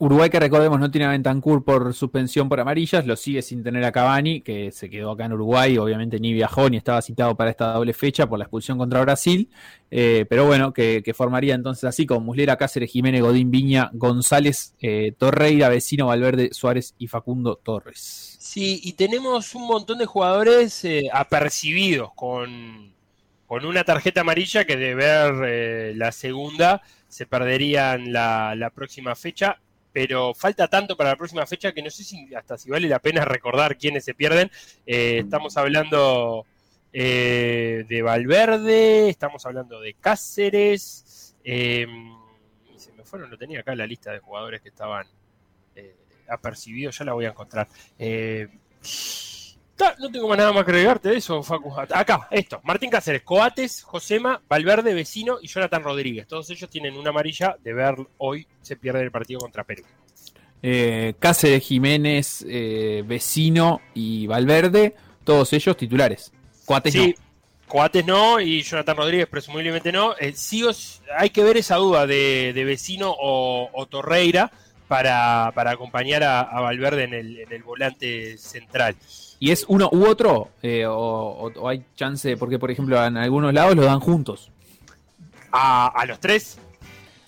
[0.01, 3.83] Uruguay, que recordemos, no tiene a Bentancur por suspensión por amarillas, lo sigue sin tener
[3.83, 7.49] a Cavani, que se quedó acá en Uruguay, obviamente ni viajó ni estaba citado para
[7.49, 9.49] esta doble fecha por la expulsión contra Brasil,
[9.91, 15.11] eh, pero bueno, que, formaría entonces así con Muslera, Cáceres, Jiménez, Godín, Viña, González, eh,
[15.17, 18.37] Torreira, Vecino, Valverde, Suárez y Facundo Torres.
[18.39, 22.93] Sí, y tenemos un montón de jugadores eh, apercibidos con,
[23.47, 29.13] con, una tarjeta amarilla que de ver eh, la segunda se perderían la, la próxima
[29.13, 29.59] fecha
[30.01, 32.99] pero falta tanto para la próxima fecha que no sé si hasta si vale la
[32.99, 34.49] pena recordar quiénes se pierden.
[34.85, 36.45] Eh, estamos hablando
[36.93, 41.85] eh, de Valverde, estamos hablando de Cáceres, eh,
[42.77, 45.05] se me fueron, lo tenía acá la lista de jugadores que estaban
[45.75, 45.97] eh,
[46.29, 47.67] apercibidos, ya la voy a encontrar.
[47.97, 48.47] Eh,
[49.99, 51.73] no tengo más nada más que agregarte de eso, Facu.
[51.73, 52.59] Acá, esto.
[52.63, 56.27] Martín Cáceres, Coates, Josema, Valverde, Vecino y Jonathan Rodríguez.
[56.27, 59.83] Todos ellos tienen una amarilla de ver hoy se pierde el partido contra Perú.
[60.61, 66.33] Eh, Cáceres, Jiménez, eh, Vecino y Valverde, todos ellos titulares.
[66.65, 67.23] Coates sí, no.
[67.67, 70.15] Coates no y Jonathan Rodríguez presumiblemente no.
[70.17, 74.51] Eh, sí os, hay que ver esa duda de, de Vecino o, o Torreira
[74.87, 78.95] para, para acompañar a, a Valverde en el, en el volante central.
[79.39, 80.49] ¿Y es uno u otro?
[80.61, 82.35] Eh, o, o, o, hay chance?
[82.37, 84.51] Porque, por ejemplo, en algunos lados lo dan juntos.
[85.51, 86.59] ¿A, a los tres?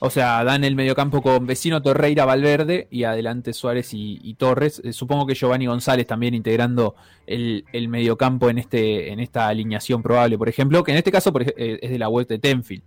[0.04, 4.82] O sea, dan el mediocampo con vecino Torreira Valverde y adelante Suárez y, y Torres.
[4.84, 6.96] Eh, supongo que Giovanni González también integrando
[7.28, 11.32] el, el, mediocampo en, este, en esta alineación probable, por ejemplo, que en este caso
[11.32, 12.82] por, eh, es de la web de Tenfield.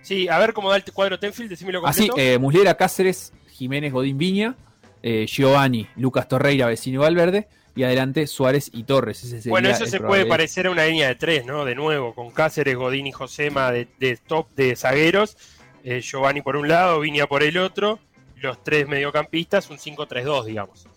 [0.00, 2.14] Sí, a ver cómo da el cuadro Tenfield, decímelo completo.
[2.14, 4.56] Así, eh, Muslera, Cáceres, Jiménez, Godín Viña,
[5.02, 7.46] Giovanni, Lucas Torreira, vecino Valverde
[7.78, 9.22] y adelante Suárez y Torres.
[9.22, 11.64] Ese bueno, eso se puede parecer a una línea de tres, ¿no?
[11.64, 15.36] De nuevo, con Cáceres, Godín y Josema de, de top de zagueros,
[15.84, 18.00] eh, Giovanni por un lado, Viña por el otro,
[18.40, 20.88] los tres mediocampistas, un 5-3-2, digamos.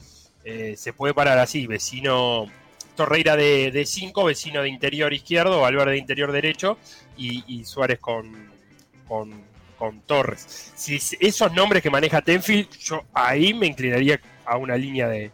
[0.43, 2.47] Eh, se puede parar así, vecino
[2.95, 6.79] Torreira de 5, vecino de interior izquierdo, Valverde de interior derecho
[7.15, 8.49] y, Suárez con,
[9.07, 10.71] con, Torres.
[10.75, 15.31] Si esos nombres que maneja Tenfield, yo ahí me inclinaría a una línea de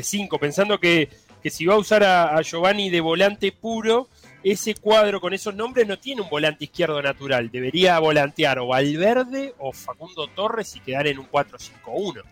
[0.00, 1.08] 5, pensando que,
[1.44, 4.08] si va a usar a, Giovanni de volante puro,
[4.44, 7.50] ese cuadro con esos nombres no tiene un volante izquierdo natural.
[7.50, 12.22] Debería volantear o Valverde o Facundo Torres y quedar en un 4-5-1.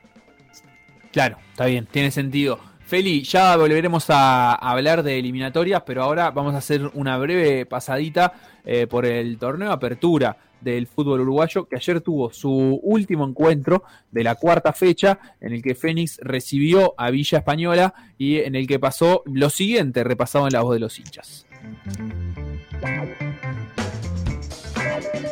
[1.12, 2.60] Claro, está bien, tiene sentido.
[2.86, 8.32] Feli, ya volveremos a hablar de eliminatorias, pero ahora vamos a hacer una breve pasadita
[8.64, 12.50] eh, por el torneo de apertura del fútbol uruguayo, que ayer tuvo su
[12.82, 18.38] último encuentro de la cuarta fecha, en el que Fénix recibió a Villa Española y
[18.38, 21.46] en el que pasó lo siguiente, repasado en la voz de los hinchas.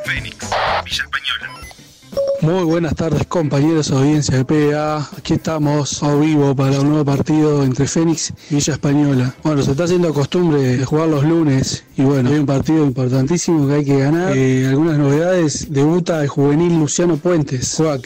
[0.05, 0.51] Fénix,
[0.85, 1.49] Villa Española.
[2.41, 5.09] Muy buenas tardes compañeros, audiencia de PA.
[5.19, 9.35] Aquí estamos a vivo para un nuevo partido entre Fénix y Villa Española.
[9.43, 13.67] Bueno, se está haciendo costumbre de jugar los lunes y bueno, hay un partido importantísimo
[13.67, 14.37] que hay que ganar.
[14.37, 17.75] Eh, algunas novedades, debuta el juvenil Luciano Puentes.
[17.77, 17.99] Juega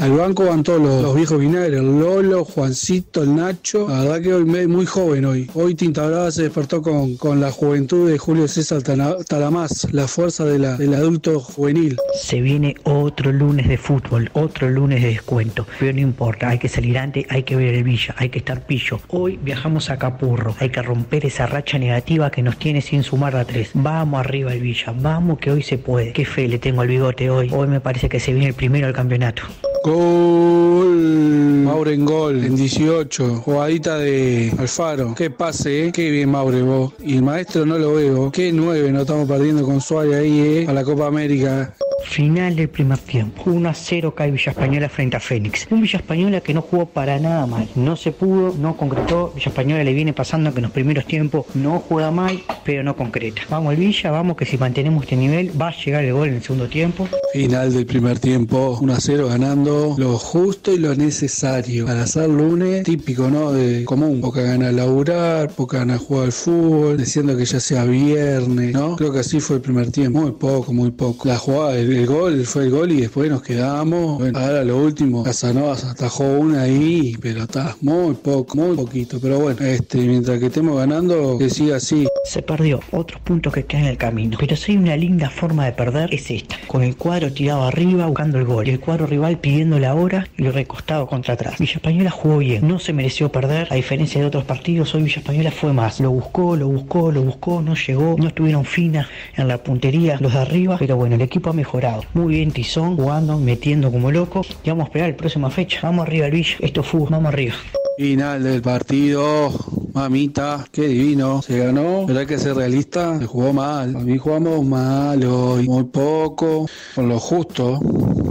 [0.00, 3.88] al banco van todos los, viejos vinagres, el Lolo, Juancito, el Nacho.
[3.88, 5.50] La verdad que hoy muy joven hoy.
[5.54, 10.44] Hoy Tinta Brava se despertó con, con la juventud de Julio César Talamás, la fuerza
[10.44, 11.98] de la, del adulto juvenil.
[12.14, 15.66] Se viene otro lunes de fútbol, otro lunes de descuento.
[15.78, 18.62] Pero no importa, hay que salir antes, hay que ver el Villa, hay que estar
[18.66, 19.00] pillo.
[19.08, 23.36] Hoy viajamos a Capurro, hay que romper esa racha negativa que nos tiene sin sumar
[23.36, 23.70] a tres.
[23.74, 26.12] Vamos arriba el Villa, vamos que hoy se puede.
[26.12, 27.50] Qué fe le tengo al bigote hoy.
[27.52, 29.42] Hoy me parece que se viene el primero del campeonato.
[29.84, 31.64] Gol.
[31.64, 33.36] Mauren gol en 18.
[33.44, 35.14] Jugadita de Alfaro.
[35.14, 35.92] Qué pase, eh.
[35.92, 36.94] Qué bien Maure vos.
[37.02, 38.30] Y el maestro no lo veo.
[38.30, 40.66] Qué nueve nos estamos perdiendo con Suárez ahí, eh.
[40.68, 41.74] A la Copa América.
[42.04, 43.23] Final del primer tiempo.
[43.44, 45.66] 1 a 0 cae Villa Española frente a Fénix.
[45.70, 47.68] Un Villa Española que no jugó para nada mal.
[47.74, 49.32] No se pudo, no concretó.
[49.34, 52.96] Villa Española le viene pasando que en los primeros tiempos no juega mal, pero no
[52.96, 53.42] concreta.
[53.50, 56.34] Vamos al Villa, vamos que si mantenemos este nivel va a llegar el gol en
[56.34, 57.08] el segundo tiempo.
[57.32, 58.78] Final del primer tiempo.
[58.80, 63.52] 1 a 0 ganando lo justo y lo necesario para hacer lunes típico, ¿no?
[63.52, 68.72] De común, poca gana laburar, poca gana jugar al fútbol, diciendo que ya sea viernes,
[68.72, 68.96] ¿no?
[68.96, 71.28] Creo que así fue el primer tiempo, muy poco, muy poco.
[71.28, 74.18] La jugada, el, gol fue el gol y después nos quedamos.
[74.18, 79.18] Bueno, ahora lo último, Casanova atajó una ahí, pero está muy poco, muy poquito.
[79.20, 82.06] Pero bueno, este, mientras que estemos ganando, que siga así.
[82.24, 84.36] Se perdió otros puntos que quedan en el camino.
[84.40, 86.56] Pero si hay una linda forma de perder, es esta.
[86.66, 88.66] Con el cuadro tirado arriba buscando el gol.
[88.66, 91.58] Y el cuadro rival pidiendo la hora y recostado contra atrás.
[91.58, 95.18] Villa Española jugó bien, no se mereció perder, a diferencia de otros partidos, hoy Villa
[95.18, 96.00] Española fue más.
[96.00, 100.32] Lo buscó, lo buscó, lo buscó, no llegó, no estuvieron finas en la puntería los
[100.32, 102.02] de arriba, pero bueno, el equipo ha mejorado.
[102.14, 104.42] Muy bien Tizón, jugando, metiendo como loco.
[104.64, 105.80] Y vamos a esperar la próxima fecha.
[105.82, 107.54] Vamos arriba Villa, esto fue, vamos arriba.
[107.98, 109.52] Final del partido,
[109.92, 114.18] mamita, qué divino, se ganó, pero hay que ser realista, se jugó mal, a mí
[114.18, 117.78] jugamos mal hoy, muy poco, con lo justo,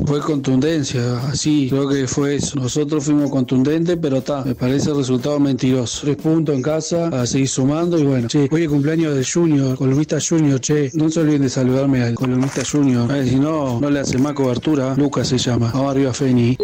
[0.06, 4.98] fue contundencia, así, creo que fue eso, nosotros fuimos contundentes, pero está, me parece el
[4.98, 9.16] resultado mentiroso, tres puntos en casa, a seguir sumando y bueno, che, hoy es cumpleaños
[9.16, 13.80] de Junior, columnista Junior, che, no se olviden de saludarme al columnista Junior, si no,
[13.80, 16.58] no le hace más cobertura, Lucas se llama, vamos arriba Feni.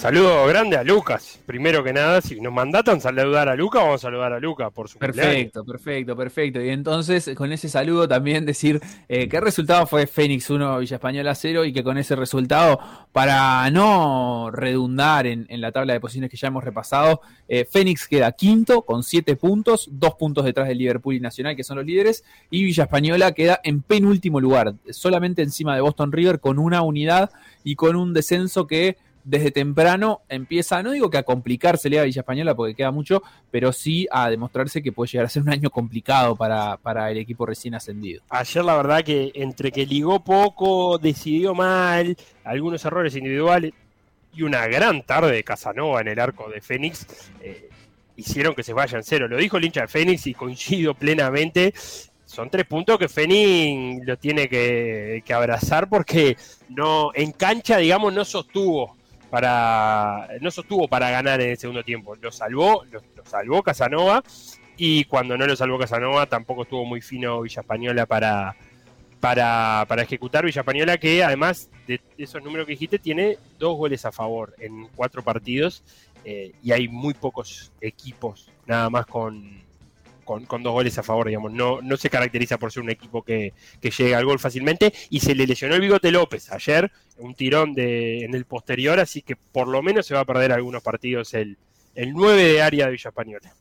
[0.00, 1.38] Saludo grande a Lucas.
[1.44, 4.88] Primero que nada, si nos mandatan saludar a Lucas, vamos a saludar a Lucas por
[4.88, 6.58] su Perfecto, perfecto, perfecto.
[6.58, 11.34] Y entonces, con ese saludo también decir eh, el resultado fue Fénix 1, Villa Española
[11.34, 12.80] 0 y que con ese resultado,
[13.12, 18.32] para no redundar en, la tabla de posiciones que ya hemos repasado, eh, Fénix queda
[18.32, 22.24] quinto con 7 puntos, 2 puntos detrás del Liverpool y Nacional, que son los líderes,
[22.48, 27.30] y Villa Española queda en penúltimo lugar, solamente encima de Boston River con una unidad
[27.64, 32.20] y con un descenso que desde temprano empieza, no digo que a complicarse a Villa
[32.20, 35.70] Española porque queda mucho, pero sí a demostrarse que puede llegar a ser un año
[35.70, 38.22] complicado para, el equipo recién ascendido.
[38.30, 43.72] Ayer la verdad que entre que ligó poco, decidió mal, algunos errores individuales
[44.34, 47.06] y una gran tarde de Casanova en el arco de Fénix,
[47.42, 47.68] eh,
[48.16, 49.28] hicieron que se vayan cero.
[49.28, 51.74] Lo dijo el hincha de Fénix y coincido plenamente
[52.30, 56.36] son tres puntos que Fénix lo tiene que, que, abrazar porque
[56.68, 58.99] no en cancha, digamos, no sostuvo
[59.30, 62.16] para no sostuvo para ganar en el segundo tiempo.
[62.16, 64.22] Lo salvó, lo, salvó Casanova
[64.76, 68.56] y cuando no lo salvó Casanova tampoco estuvo muy fino Villa Española para,
[69.20, 74.04] para, para ejecutar Villa Española que además de esos números que dijiste tiene dos goles
[74.04, 75.82] a favor en cuatro partidos
[76.24, 79.62] eh, y hay muy pocos equipos nada más con
[80.46, 81.52] con, dos goles a favor, digamos.
[81.52, 84.92] No, no se caracteriza por ser un equipo que, que llega al gol fácilmente.
[85.08, 89.22] Y se le lesionó el bigote López ayer, un tirón de, en el posterior, así
[89.22, 91.56] que por lo menos se va a perder algunos partidos el,
[91.94, 93.54] el 9 de área de Villa Española.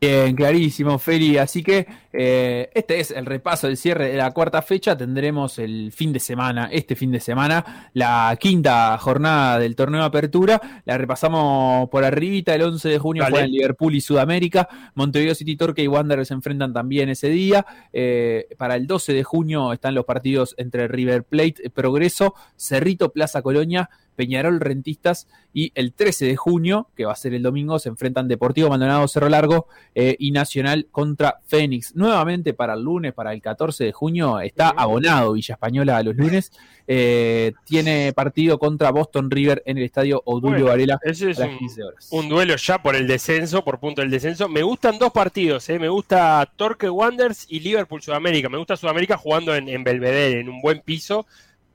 [0.00, 1.38] Bien, clarísimo, Feli.
[1.38, 4.96] Así que eh, este es el repaso del cierre de la cuarta fecha.
[4.96, 10.06] Tendremos el fin de semana, este fin de semana, la quinta jornada del torneo de
[10.06, 10.82] apertura.
[10.84, 12.54] La repasamos por arribita.
[12.54, 14.68] El 11 de junio fue en Liverpool y Sudamérica.
[14.94, 17.66] Montevideo City Torque y Wanderers se enfrentan también ese día.
[17.92, 23.42] Eh, para el 12 de junio están los partidos entre River Plate, Progreso, Cerrito, Plaza
[23.42, 27.88] Colonia, Peñarol Rentistas y el 13 de junio, que va a ser el domingo, se
[27.88, 31.94] enfrentan Deportivo Maldonado Cerro Largo eh, y Nacional contra Fénix.
[31.94, 36.16] Nuevamente para el lunes, para el 14 de junio, está abonado Villa Española a los
[36.16, 36.50] lunes.
[36.88, 41.84] Eh, tiene partido contra Boston River en el estadio Odulio Varela ese es un, 15
[41.84, 42.08] horas.
[42.10, 44.48] Un duelo ya por el descenso, por punto del descenso.
[44.48, 45.78] Me gustan dos partidos, eh.
[45.78, 48.48] me gusta Torque Wanderers y Liverpool Sudamérica.
[48.48, 51.24] Me gusta Sudamérica jugando en, en Belvedere, en un buen piso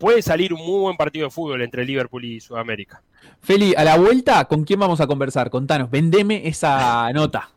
[0.04, 3.02] puede salir un muy buen partido de fútbol entre Liverpool y Sudamérica.
[3.42, 5.50] Feli, a la vuelta, ¿con quién vamos a conversar?
[5.50, 7.52] Contanos, vendeme esa nota.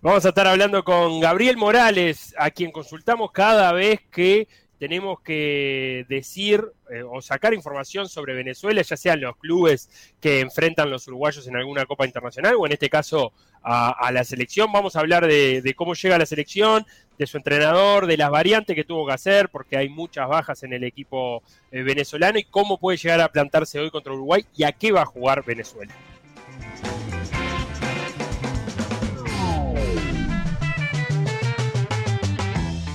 [0.00, 4.46] Vamos a estar hablando con Gabriel Morales, a quien consultamos cada vez que
[4.78, 10.90] tenemos que decir eh, o sacar información sobre Venezuela, ya sean los clubes que enfrentan
[10.90, 14.72] los uruguayos en alguna Copa Internacional o en este caso a, la selección.
[14.72, 16.86] Vamos a hablar de, cómo llega la selección,
[17.18, 20.72] de su entrenador, de las variantes que tuvo que hacer, porque hay muchas bajas en
[20.72, 24.72] el equipo eh, venezolano y cómo puede llegar a plantarse hoy contra Uruguay y a
[24.72, 25.92] qué va a jugar Venezuela.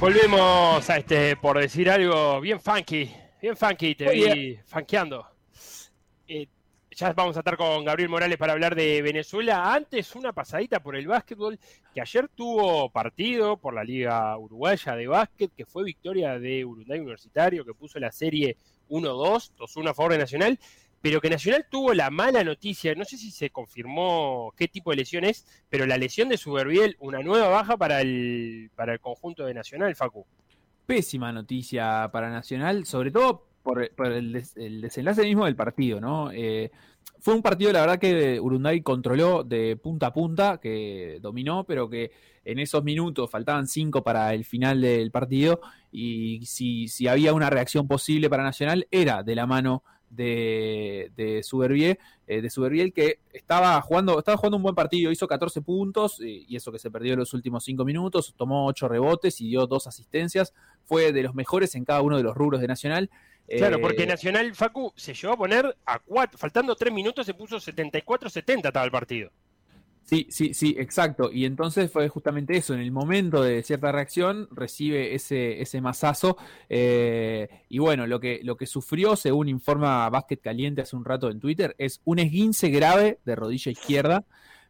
[0.00, 5.26] Volvemos a este, por decir algo, bien funky, bien funky, te vi funkeando.
[6.26, 6.48] Eh,
[6.90, 9.74] ya vamos a estar con Gabriel Morales para hablar de Venezuela.
[9.74, 11.58] Antes, una pasadita por el básquetbol,
[11.92, 16.98] que ayer tuvo partido por la Liga Uruguaya de Básquet, que fue victoria de Uruguay
[16.98, 18.56] Universitario, que puso la serie
[18.88, 20.58] 1-2, 2-1 a favor de Nacional
[21.02, 24.96] pero que Nacional tuvo la mala noticia, no sé si se confirmó qué tipo de
[24.96, 29.46] lesión es, pero la lesión de Suberbiel, una nueva baja para el, para el conjunto
[29.46, 30.26] de Nacional, Facu.
[30.86, 34.32] Pésima noticia para Nacional, sobre todo por, el,
[34.80, 36.30] desenlace mismo del partido, ¿no?
[36.32, 36.70] Eh,
[37.18, 41.88] fue un partido, la verdad, que Urunday controló de punta a punta, que dominó, pero
[41.88, 42.10] que
[42.44, 45.60] en esos minutos faltaban cinco para el final del partido
[45.92, 51.42] y si, si había una reacción posible para Nacional era de la mano de, de
[51.42, 56.44] Suberbiel, eh, de que estaba jugando, estaba jugando un buen partido, hizo 14 puntos eh,
[56.46, 59.66] y eso que se perdió en los últimos 5 minutos, tomó 8 rebotes y dio
[59.66, 60.52] 2 asistencias,
[60.84, 63.10] fue de los mejores en cada uno de los rubros de Nacional.
[63.48, 67.34] Claro, porque eh, Nacional Facu se llevó a poner a 4, faltando 3 minutos se
[67.34, 69.30] puso 74-70 estaba el partido.
[70.04, 71.30] Sí, sí, sí, exacto.
[71.32, 76.36] Y entonces fue justamente eso, en el momento de cierta reacción recibe ese, ese masazo.
[76.68, 81.30] Eh, y bueno, lo que, lo que sufrió, según informa Básquet Caliente hace un rato
[81.30, 84.24] en Twitter, es un esguince grave de rodilla izquierda,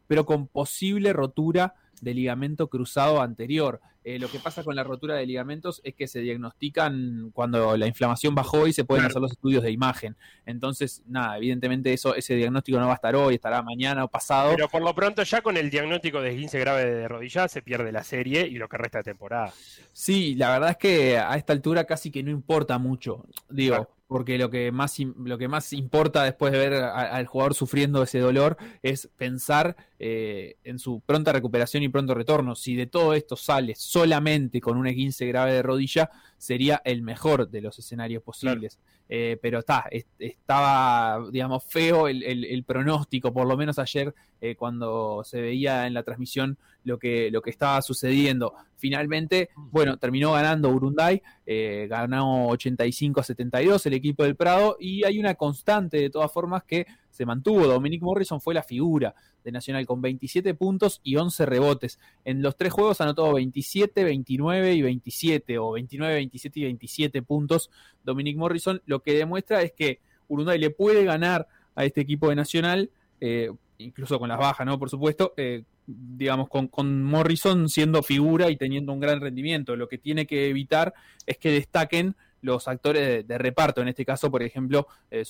[0.05, 3.79] pero con posible rotura de ligamento cruzado anterior.
[4.03, 7.85] Eh, lo que pasa con la rotura de ligamentos es que se diagnostican cuando la
[7.85, 10.17] inflamación bajó y se pueden hacer los estudios de imagen.
[10.47, 14.53] Entonces, nada, evidentemente eso, ese diagnóstico no va a estar hoy, estará mañana o pasado.
[14.55, 17.91] Pero por lo pronto ya con el diagnóstico de 15 grave de rodilla se pierde
[17.91, 19.53] la serie y lo que resta de temporada.
[19.93, 23.23] Sí, la verdad es que a esta altura casi que no importa mucho.
[23.49, 28.03] Digo, porque lo que más lo que más importa después de ver al jugador sufriendo
[28.03, 32.55] ese dolor es pensar eh, en su pronta recuperación y pronto retorno.
[32.55, 37.51] Si de todo esto sale solamente con un esguince grave de rodilla, sería el mejor
[37.51, 38.79] de los escenarios posibles.
[39.07, 39.85] Eh, pero está,
[40.17, 46.01] estaba, digamos, feo el, pronóstico, por lo menos ayer eh, cuando se veía en la
[46.01, 48.55] transmisión lo que, lo que estaba sucediendo.
[48.77, 55.03] Finalmente, bueno, terminó ganando Urunday, eh, ganó 85 a 72 el equipo del Prado y
[55.03, 57.67] hay una constante de todas formas que se mantuvo.
[57.67, 61.99] Dominic Morrison fue la figura de Nacional con 27 puntos y 11 rebotes.
[62.25, 67.69] En los tres juegos anotó 27, 29 y 27 o 29, 27 y 27 puntos
[68.03, 68.81] Dominic Morrison.
[68.85, 72.89] Lo que demuestra es que Urunday le puede ganar a este equipo de Nacional.
[73.19, 74.77] Eh, incluso con las bajas, ¿no?
[74.79, 79.75] Por supuesto, eh, digamos, con, con, Morrison siendo figura y teniendo un gran rendimiento.
[79.75, 80.93] Lo que tiene que evitar
[81.25, 85.23] es que destaquen los actores de, reparto, en este caso, por ejemplo, eh,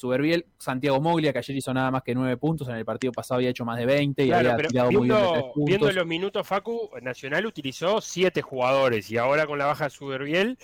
[0.58, 3.50] Santiago Moglia, que ayer hizo nada más que nueve puntos, en el partido pasado había
[3.50, 7.46] hecho más de 20 y había tirado viendo, muy bien Viendo los minutos, Facu, Nacional
[7.46, 10.58] utilizó siete jugadores y ahora con la baja de Suberbiel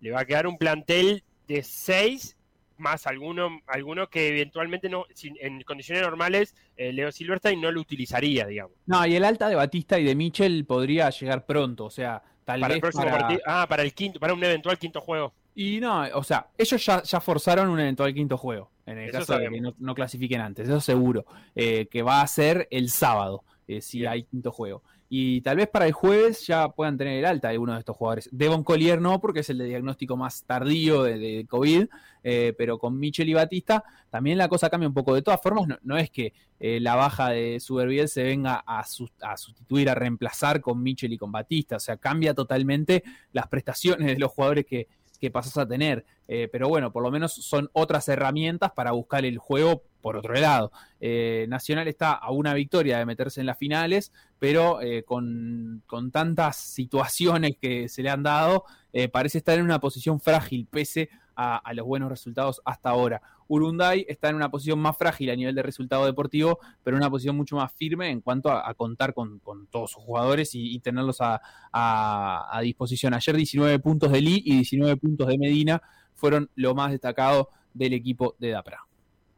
[0.00, 2.36] le va a quedar un plantel de seis
[2.78, 5.04] más alguno, alguno que eventualmente no,
[5.40, 8.76] en condiciones normales, eh, Leo Silverstein no lo utilizaría, digamos.
[8.86, 12.60] No, y el alta de Batista y de Mitchell podría llegar pronto, o sea, tal
[12.60, 12.76] para vez.
[12.76, 15.32] El próximo Partido, ah, para el quinto, para un eventual quinto juego.
[15.60, 19.36] Y no, o sea, ellos ya, ya forzaron un eventual quinto juego, en el caso
[19.36, 23.80] de que no, clasifiquen antes, eso seguro, eh, que va a ser el sábado, eh,
[23.80, 24.84] si hay quinto juego.
[25.10, 28.28] Y tal vez para el jueves ya puedan tener el alta algunos de estos jugadores.
[28.30, 31.86] Devon Collier no, porque es el de diagnóstico más tardío de, COVID,
[32.22, 35.14] eh, pero con Michel y Batista también la cosa cambia un poco.
[35.14, 39.36] De todas formas, no, es que eh, la baja de Suberbiel se venga a, a,
[39.36, 41.76] sustituir, a reemplazar con Michel y con Batista.
[41.76, 43.02] O sea, cambia totalmente
[43.32, 44.88] las prestaciones de los jugadores que,
[45.20, 46.04] que pasas a tener.
[46.26, 50.34] Eh, pero bueno, por lo menos son otras herramientas para buscar el juego por otro
[50.34, 50.72] lado.
[51.00, 56.10] Eh, Nacional está a una victoria de meterse en las finales, pero eh, con, con,
[56.10, 58.64] tantas situaciones que se le han dado,
[59.12, 61.27] parece estar en una posición frágil, pese a,
[61.72, 63.22] los buenos resultados hasta ahora.
[63.48, 67.10] Urunday está en una posición más frágil a nivel de resultado deportivo, pero en una
[67.10, 72.60] posición mucho más firme en cuanto a, contar con, todos sus jugadores y, tenerlos a,
[72.62, 73.14] disposición.
[73.14, 75.82] Ayer 19 puntos de Lee y 19 puntos de Medina
[76.14, 78.88] fueron lo más destacado del equipo de Dapra.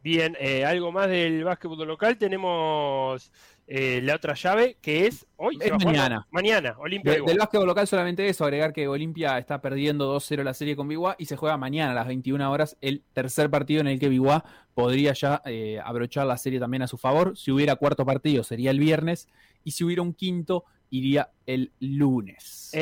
[0.03, 2.16] Bien, eh, algo más del básquetbol local.
[2.16, 3.30] Tenemos
[3.72, 5.56] eh, la otra llave que es hoy.
[5.60, 6.26] Es mañana.
[6.32, 7.22] Mañana, Olimpia.
[7.24, 11.14] del básquetbol local solamente eso, agregar que Olimpia está perdiendo 2-0 la serie con Biguá
[11.20, 14.44] y se juega mañana a las 21 horas el tercer partido en el que Biguá
[14.74, 17.38] podría ya eh, abrochar la serie también a su favor.
[17.38, 19.28] Si hubiera cuarto partido sería el viernes
[19.62, 22.72] y si hubiera un quinto iría el lunes.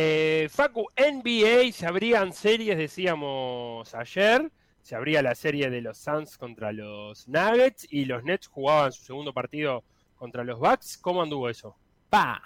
[0.49, 6.72] Facu, NBA se abrían series, decíamos ayer se abría la serie de los Suns contra
[6.72, 9.84] los Nuggets y los Nets jugaban su segundo partido
[10.19, 10.99] contra los Bucks.
[10.99, 11.77] ¿Cómo anduvo eso?
[12.11, 12.43] ¡Pa!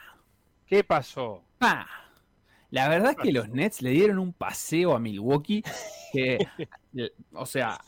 [0.66, 1.42] ¿Qué pasó?
[1.58, 1.86] ¡Pa!
[2.70, 5.62] La verdad es que los Nets le dieron un paseo a Milwaukee
[6.12, 6.38] que,
[7.34, 7.78] o sea,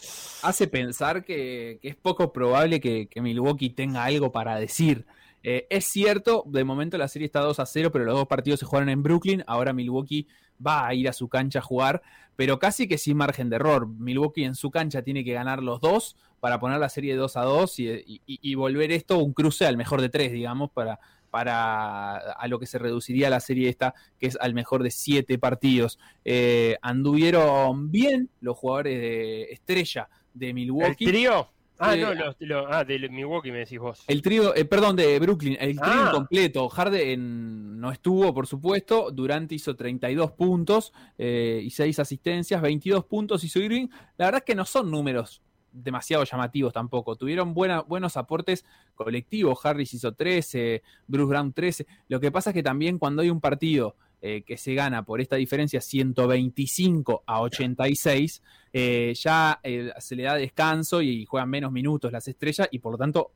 [0.42, 5.06] hace pensar que, es poco probable que, Milwaukee tenga algo para decir.
[5.42, 8.60] Eh, es cierto, de momento la serie está 2 a 0, pero los dos partidos
[8.60, 9.44] se jugaron en Brooklyn.
[9.46, 10.26] Ahora Milwaukee
[10.64, 12.02] va a ir a su cancha a jugar,
[12.36, 13.86] pero casi que sin margen de error.
[13.86, 17.42] Milwaukee en su cancha tiene que ganar los dos para poner la serie 2 a
[17.42, 20.98] 2 y, volver esto un cruce al mejor de tres, digamos, para,
[21.30, 25.38] para a lo que se reduciría la serie esta, que es al mejor de siete
[25.38, 25.98] partidos.
[26.24, 31.04] Eh, anduvieron bien los jugadores de estrella de Milwaukee.
[31.04, 31.48] ¿El trío?
[31.78, 34.04] Ah, no, lo, ah, de Milwaukee me decís vos.
[34.06, 36.10] El trío, eh, perdón, de Brooklyn, el trío ah.
[36.12, 36.68] completo.
[36.68, 39.10] Harden no estuvo, por supuesto.
[39.10, 43.88] Durant hizo 32 puntos eh, y 6 asistencias, 22 puntos hizo Irving.
[44.16, 47.16] La verdad es que no son números demasiado llamativos tampoco.
[47.16, 48.64] Tuvieron buena, buenos aportes
[48.94, 49.58] colectivos.
[49.64, 51.86] Harris hizo 13, Bruce Brown 13.
[52.08, 53.96] Lo que pasa es que también cuando hay un partido
[54.26, 60.22] eh, que se gana por esta diferencia 125 a 86, eh, ya eh, se le
[60.22, 63.32] da descanso y juegan menos minutos las estrellas y por lo tanto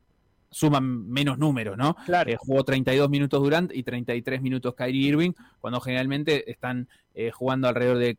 [0.49, 1.95] suman menos números, ¿no?
[2.07, 2.35] Claro.
[2.39, 6.87] jugó 32 minutos Durant y 33 minutos Kyrie Irving, cuando generalmente están
[7.33, 8.17] jugando alrededor de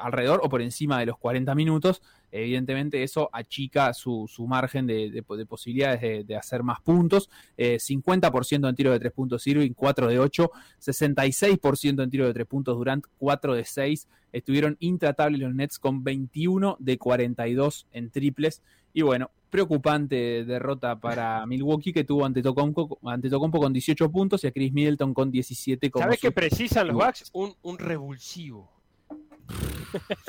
[0.00, 5.22] alrededor o por encima de los 40 minutos, evidentemente eso achica su, su margen de,
[5.48, 7.30] posibilidades de, hacer más puntos.
[7.56, 10.50] 50% eh, en tiro de 3 puntos Irving, 4 de 8,
[10.80, 14.08] 66% en tiro de 3 puntos Durant, 4 de 6.
[14.32, 18.62] Estuvieron intratables los Nets con 21 de 42 en triples.
[18.92, 24.46] Y bueno, preocupante derrota para Milwaukee que tuvo ante Tocompo, ante con 18 puntos y
[24.46, 25.90] a Chris Middleton con 17.
[25.96, 27.30] ¿Sabes qué precisan los Bucks?
[27.32, 28.77] Un, un revulsivo.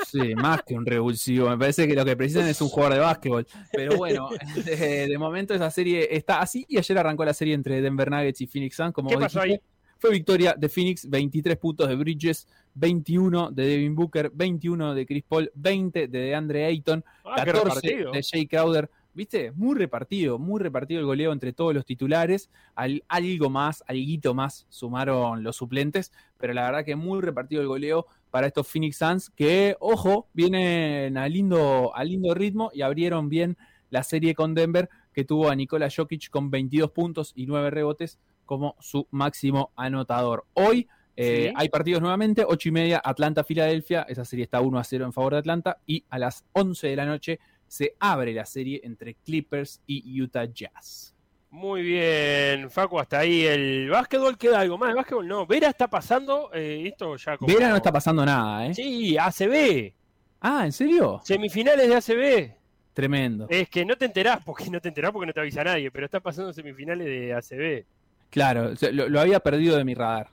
[0.06, 1.48] Sí, más que un revulsivo.
[1.48, 3.46] Me parece que lo que precisan es un jugador de básquetbol.
[3.72, 4.28] Pero bueno,
[4.64, 6.64] de, momento esa serie está así.
[6.68, 8.92] Y ayer arrancó la serie entre Denver Nuggets y Phoenix Suns.
[8.92, 9.60] Como ¿Qué pasó ahí?
[9.98, 15.24] Fue victoria de Phoenix, 23 puntos de Bridges, 21 de Devin Booker, 21 de Chris
[15.28, 17.04] Paul, 20 de DeAndre Ayton,
[17.36, 19.50] 14 ah, de Jay Crowder, ¿Viste?
[19.52, 22.48] Muy repartido, muy repartido el goleo entre todos los titulares.
[22.74, 28.06] algo más, algo más sumaron los suplentes, pero la verdad que muy repartido el goleo
[28.30, 33.56] para estos Phoenix Suns que, ojo, vienen a lindo, a lindo ritmo y abrieron bien
[33.90, 38.18] la serie con Denver, que tuvo a Nikola Jokic con 22 puntos y 9 rebotes
[38.46, 40.44] como su máximo anotador.
[40.54, 45.04] Hoy eh, hay partidos nuevamente, 8 y media, Atlanta-Filadelfia, esa serie está 1 a 0
[45.04, 48.80] en favor de Atlanta, y a las 11 de la noche se abre la serie
[48.84, 51.14] entre Clippers y Utah Jazz.
[51.50, 54.90] Muy bien, Facu, hasta ahí el básquetbol queda algo más.
[54.90, 55.46] El básquetbol no.
[55.46, 57.52] Vera está pasando, eh, esto ya como...
[57.52, 58.74] Vera no está pasando nada, ¿eh?
[58.74, 59.92] Sí, ACB.
[60.40, 61.20] Ah, ¿en serio?
[61.24, 62.56] Semifinales de ACB.
[62.94, 63.46] Tremendo.
[63.48, 66.06] Es que no te enterás, porque no te enterás porque no te avisa nadie, pero
[66.06, 67.84] está pasando semifinales de ACB.
[68.30, 70.28] Claro, lo, lo había perdido de mi radar.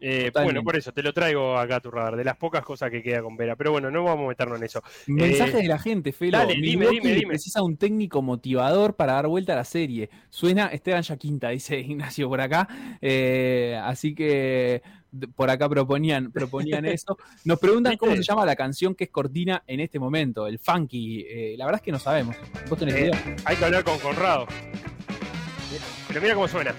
[0.00, 2.90] Eh, bueno, por eso te lo traigo acá a tu radar, de las pocas cosas
[2.90, 3.56] que queda con Vera.
[3.56, 4.82] Pero bueno, no vamos a meternos en eso.
[5.06, 6.36] Mensaje Eh, de la gente, Felo.
[6.38, 7.28] dale, dime, dime, dime.
[7.28, 10.10] precisa un técnico motivador para dar vuelta a la serie.
[10.28, 12.68] Suena Esteban Yaquinta, dice Ignacio por acá.
[13.00, 14.82] Eh, así que
[15.34, 17.16] por acá proponían, proponían eso.
[17.44, 21.24] Nos preguntan cómo se llama la canción que es cortina en este momento, el funky.
[21.26, 22.36] Eh, la verdad es que no sabemos.
[22.68, 23.36] ¿Vos tenés Eh, idea?
[23.46, 24.46] hay que hablar con Conrado.
[26.08, 26.74] Pero mira cómo suena.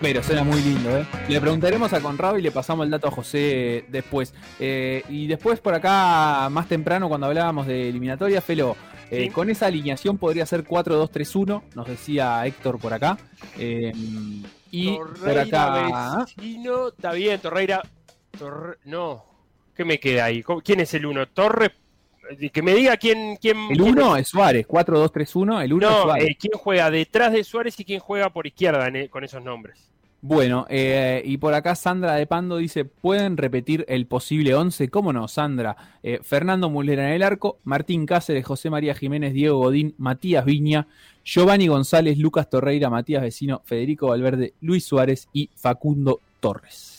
[0.00, 1.06] Pero suena muy lindo, ¿eh?
[1.28, 4.32] Le preguntaremos a Conrado y le pasamos el dato a José después.
[4.58, 8.76] Eh, y después por acá, más temprano, cuando hablábamos de eliminatoria, Felo,
[9.10, 9.30] eh, Sí.
[9.30, 13.18] con esa alineación podría ser 4-2-3-1, nos decía Héctor por acá.
[13.58, 13.92] Eh,
[14.70, 15.42] y por Torreira,
[15.76, 16.24] acá...
[16.36, 17.82] Vecino, está bien, Torreira.
[18.38, 19.22] Torre- no,
[19.76, 20.42] ¿qué me queda ahí?
[20.42, 21.26] ¿Cómo- ¿Quién es el uno?
[21.28, 21.72] Torre.
[22.38, 23.36] Eh, Que me diga quién.
[23.36, 26.28] quién El quién 1 es Suárez, 4-2-3-1, el 1 es No, Suárez.
[26.28, 29.86] eh, quién juega detrás de Suárez y quién juega por izquierda en- con esos nombres.
[30.22, 34.90] Bueno, eh, y por acá Sandra de Pando dice, ¿pueden repetir el posible 11?
[34.90, 35.74] ¿Cómo no, Sandra?
[36.02, 40.86] Eh, Fernando Mulera en el arco, Martín Cáceres, José María Jiménez, Diego Godín, Matías Viña,
[41.24, 46.89] Giovanni González, Lucas Torreira, Matías Vecino, Federico Valverde, Luis Suárez y Facundo Torres.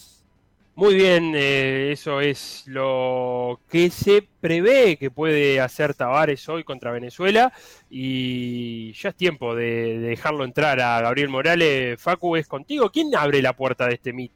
[0.81, 6.89] Muy bien, eh, eso es lo que se prevé que puede hacer Tavares hoy contra
[6.89, 7.53] Venezuela
[7.87, 12.01] y ya es tiempo de, de dejarlo entrar a Gabriel Morales.
[12.01, 12.89] Facu, es contigo.
[12.89, 14.31] ¿Quién abre la puerta de este meet?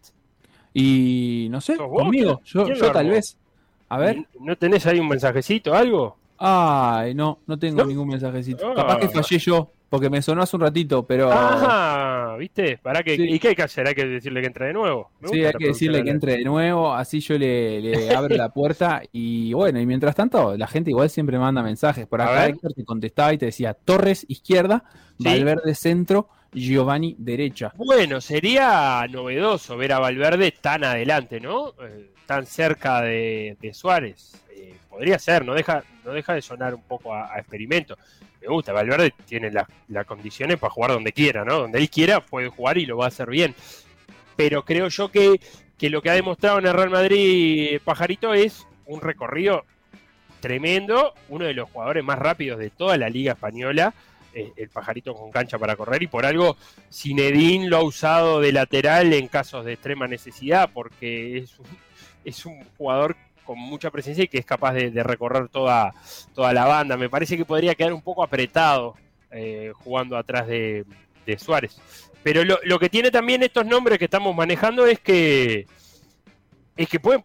[0.72, 3.40] Y no sé, conmigo, yo, ¿Quién yo lo tal vez.
[3.90, 6.16] A ver, ¿No tenés ahí un mensajecito, algo?
[6.38, 7.88] ay, no, no tengo ¿No?
[7.88, 8.70] ningún mensajecito.
[8.70, 8.74] Ah.
[8.76, 11.30] Capaz que fallé yo, porque me sonó hace un ratito, pero...
[11.32, 12.78] Ah, ¿viste?
[12.78, 13.16] ¿Para qué?
[13.16, 13.24] Sí.
[13.24, 13.88] ¿Y qué hay que hacer?
[13.88, 15.12] ¿Hay que decirle que entre de nuevo?
[15.32, 19.02] Sí, hay que decirle que entre de nuevo, así yo le, le abro la puerta
[19.12, 22.08] y bueno, y mientras tanto la gente igual siempre manda mensajes.
[22.08, 22.48] Por acá.
[22.48, 24.84] Héctor te contestaba y te decía Torres izquierda,
[25.18, 25.24] Sí.
[25.24, 27.72] Valverde centro, Giovanni derecha.
[27.78, 31.70] Bueno, sería novedoso ver a Valverde tan adelante, ¿no?
[31.82, 34.44] Eh, tan cerca de, de Suárez.
[34.50, 37.98] Eh, podría ser, no deja, no deja de sonar un poco a, a experimento.
[38.46, 41.62] Me gusta, Valverde tiene la- las condiciones para jugar donde quiera, ¿no?
[41.62, 43.56] Donde él quiera puede jugar y lo va a hacer bien.
[44.36, 45.40] Pero creo yo que,
[45.80, 49.66] que lo que ha demostrado en el Real Madrid Pajarito es un recorrido
[50.42, 53.94] tremendo, uno de los jugadores más rápidos de toda la liga española,
[54.34, 56.58] eh, el pajarito con cancha para correr y por algo
[56.92, 61.66] Zinedine lo ha usado de lateral en casos de extrema necesidad porque es un,
[62.26, 63.16] es un jugador
[63.46, 65.94] con mucha presencia y que es capaz de, recorrer toda,
[66.34, 66.98] toda la banda.
[66.98, 68.96] Me parece que podría quedar un poco apretado
[69.32, 70.84] eh, jugando atrás de,
[71.26, 71.80] de Suárez.
[72.24, 75.68] Pero lo, lo que tiene también estos nombres que estamos manejando es que
[76.76, 77.24] es que pueden,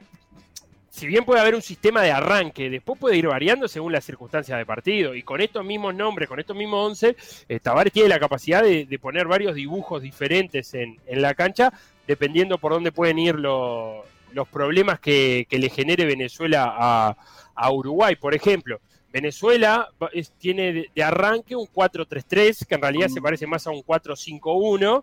[0.91, 4.59] si bien puede haber un sistema de arranque, después puede ir variando según las circunstancias
[4.59, 5.15] de partido.
[5.15, 7.17] Y con estos mismos nombres, con estos mismos 11,
[7.49, 11.73] eh, Tavares tiene la capacidad de, de poner varios dibujos diferentes en, en la cancha,
[12.07, 17.17] dependiendo por dónde pueden ir lo- los problemas que, que le genere Venezuela a,
[17.55, 18.17] a Uruguay.
[18.17, 18.81] Por ejemplo,
[19.13, 23.71] Venezuela es- tiene de, de arranque un 4-3-3, que en realidad se parece más a
[23.71, 25.03] un 4-5-1,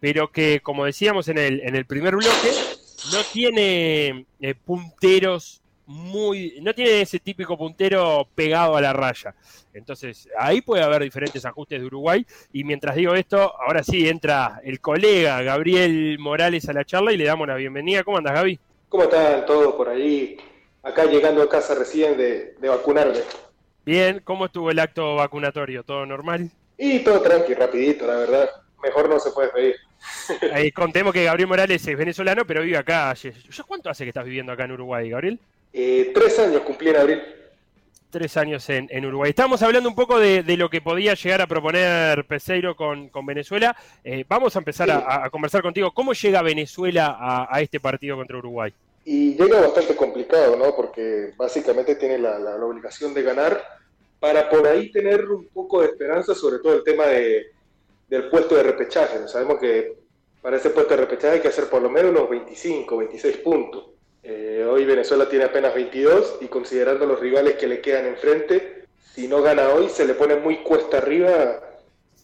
[0.00, 2.50] pero que, como decíamos en el, en el primer bloque,
[3.12, 6.58] no tiene eh, punteros muy.
[6.62, 9.34] No tiene ese típico puntero pegado a la raya.
[9.72, 12.24] Entonces, ahí puede haber diferentes ajustes de Uruguay.
[12.52, 17.16] Y mientras digo esto, ahora sí entra el colega Gabriel Morales a la charla y
[17.16, 18.04] le damos la bienvenida.
[18.04, 18.58] ¿Cómo andas, Gaby?
[18.88, 20.36] ¿Cómo están todos por ahí?
[20.82, 23.20] Acá llegando a casa recién de, de vacunarme.
[23.84, 25.82] Bien, ¿cómo estuvo el acto vacunatorio?
[25.82, 26.50] ¿Todo normal?
[26.78, 28.50] Y todo tranqui, rapidito, la verdad.
[28.82, 29.76] Mejor no se puede pedir.
[30.42, 33.14] Eh, contemos que Gabriel Morales es venezolano, pero vive acá.
[33.14, 33.32] ¿Ya
[33.66, 35.40] cuánto hace que estás viviendo acá en Uruguay, Gabriel?
[35.76, 37.22] Eh, tres años cumplí en abril.
[38.10, 39.30] tres años en, en Uruguay.
[39.30, 43.26] Estamos hablando un poco de, de lo que podía llegar a proponer Peseiro con, con
[43.26, 43.76] Venezuela.
[44.04, 45.90] Eh, vamos a empezar a, a conversar contigo.
[45.92, 48.72] ¿Cómo llega Venezuela a, a este partido contra Uruguay?
[49.04, 50.76] Y llega bastante complicado, ¿no?
[50.76, 53.60] Porque básicamente tiene la, la- la obligación de ganar
[54.20, 57.46] para por ahí tener un poco de esperanza, sobre todo el tema de,
[58.08, 59.26] del puesto de repechaje.
[59.26, 59.92] Sabemos que
[60.40, 63.86] para ese puesto de repechaje hay que hacer por lo menos unos 25, 26 puntos.
[64.24, 69.28] Eh, hoy Venezuela tiene apenas 22 y considerando los rivales que le quedan enfrente, si
[69.28, 71.60] no gana hoy se le pone muy cuesta arriba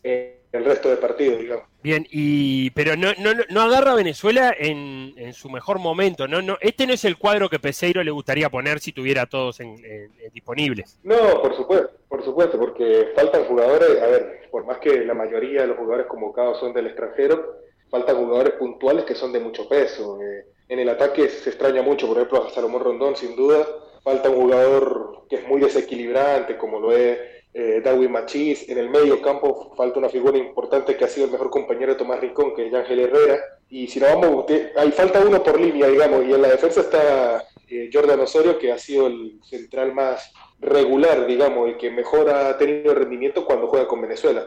[0.02, 1.64] en el resto de partidos, digamos.
[1.82, 6.26] Bien, y pero no, no, no agarra a Venezuela en, en su mejor momento.
[6.26, 9.60] No, no, este no es el cuadro que Peseiro le gustaría poner si tuviera todos
[9.60, 10.98] en- en- en disponibles.
[11.02, 14.02] No, por supuesto, por supuesto, porque faltan jugadores.
[14.02, 17.58] A ver, por más que la mayoría de los jugadores convocados son del extranjero,
[17.90, 20.18] faltan jugadores puntuales que son de mucho peso.
[20.22, 23.66] Eh, en el ataque se extraña mucho, por ejemplo, a Salomón Rondón, sin duda.
[24.04, 27.18] Falta un jugador que es muy desequilibrante, como lo es
[27.52, 28.68] eh, Darwin Machís.
[28.68, 31.98] En el medio campo falta una figura importante que ha sido el mejor compañero de
[31.98, 33.40] Tomás Rincón, que es Ángel Herrera.
[33.68, 34.46] Y si no vamos,
[34.76, 38.70] hay falta uno por línea, digamos, y en la defensa está eh, Jordan Osorio, que
[38.70, 43.88] ha sido el central más regular, digamos, el que mejor ha tenido rendimiento cuando juega
[43.88, 44.46] con Venezuela.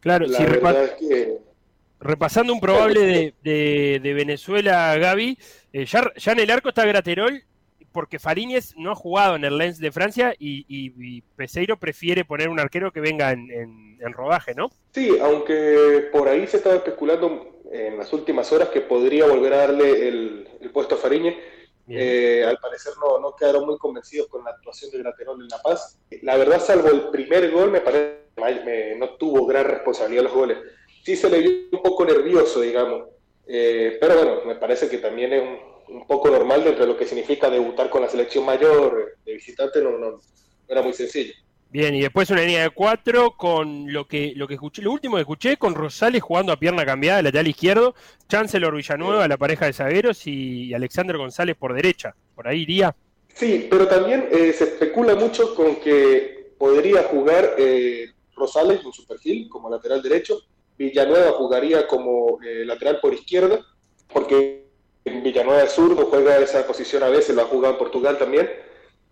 [0.00, 0.44] Claro, si
[2.06, 5.38] repasando un probable de, de, Venezuela, Gaby,
[5.72, 7.42] eh, ya, ya, en el arco está Graterol,
[7.96, 12.60] porque Fariñez no ha jugado en el Lens de Francia y, Peseiro prefiere poner un
[12.60, 14.70] arquero que venga en, rodaje, ¿no?
[14.92, 19.56] Sí, aunque por ahí se estaba especulando en las últimas horas que podría volver a
[19.56, 21.36] darle el, puesto a Fariñez.
[21.88, 25.62] Eh, al parecer no, no, quedaron muy convencidos con la actuación de Graterol en La
[25.62, 25.98] Paz.
[26.20, 30.58] La verdad, salvo el primer gol, me parece que no tuvo gran responsabilidad los goles
[31.06, 33.04] sí se le vio un poco nervioso, digamos.
[33.46, 35.42] Eh, pero bueno, me parece que también es
[35.88, 39.80] un, poco normal dentro de lo que significa debutar con la selección mayor de visitante,
[39.80, 40.18] no, no,
[40.66, 41.32] era muy sencillo.
[41.70, 45.14] Bien, y después una línea de cuatro con lo que lo que escuché, lo último
[45.14, 47.94] que escuché con Rosales jugando a pierna cambiada, lateral izquierdo,
[48.28, 52.16] Chancellor Villanueva, la pareja de zagueros, y Alexander González por derecha.
[52.34, 52.96] ¿Por ahí iría?
[53.32, 59.06] Sí, pero también eh, se especula mucho con que podría jugar eh, Rosales en su
[59.06, 60.42] perfil como lateral derecho,
[60.78, 63.64] Villanueva jugaría como eh, lateral por izquierda,
[64.12, 64.66] porque
[65.04, 68.50] Villanueva es zurdo, juega esa posición a veces, lo ha jugado en Portugal también,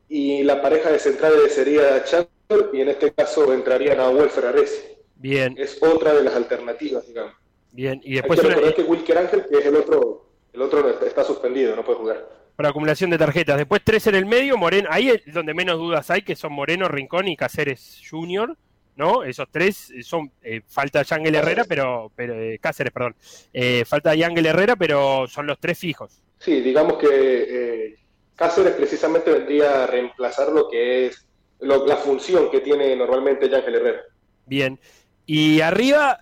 [0.08, 4.82] y la pareja de centrales sería Chandler, y en este caso entraría Nahuel Ferraresi.
[5.16, 5.54] Bien.
[5.56, 7.34] Es otra de las alternativas, digamos.
[7.72, 8.38] Bien, y después...
[8.38, 11.84] Hay que recordar que Wilker Ángel, que es el otro, el otro está suspendido, no
[11.84, 12.28] puede jugar.
[12.56, 13.56] Para acumulación de tarjetas.
[13.56, 16.86] Después tres en el medio, Moreno, ahí es donde menos dudas hay, que son Moreno,
[16.86, 18.56] Rincón y Cáceres Junior.
[18.96, 19.24] ¿No?
[19.24, 23.16] Esos tres son, eh, falta Yangel Herrera, pero, pero eh, Cáceres, perdón,
[23.52, 26.22] eh, falta Yangel Herrera, pero son los tres fijos.
[26.38, 27.96] Sí, digamos que
[28.36, 31.26] Cáceres precisamente vendría a reemplazar lo que es
[31.60, 34.00] la función que tiene normalmente Yangel Herrera.
[34.46, 34.78] Bien.
[35.26, 36.18] Y arriba,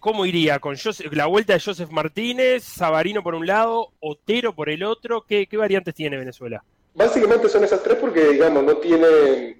[0.00, 0.58] ¿cómo iría?
[0.58, 0.76] ¿Con
[1.12, 5.24] la vuelta de Joseph Martínez, Sabarino por un lado, Otero por el otro?
[5.28, 6.64] ¿Qué, qué variantes tiene Venezuela?
[6.94, 9.56] Básicamente son esas tres porque, digamos, no tiene...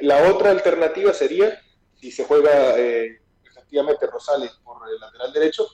[0.00, 1.60] la otra alternativa sería
[2.00, 5.66] si se juega eh, efectivamente Rosales por el lateral derecho,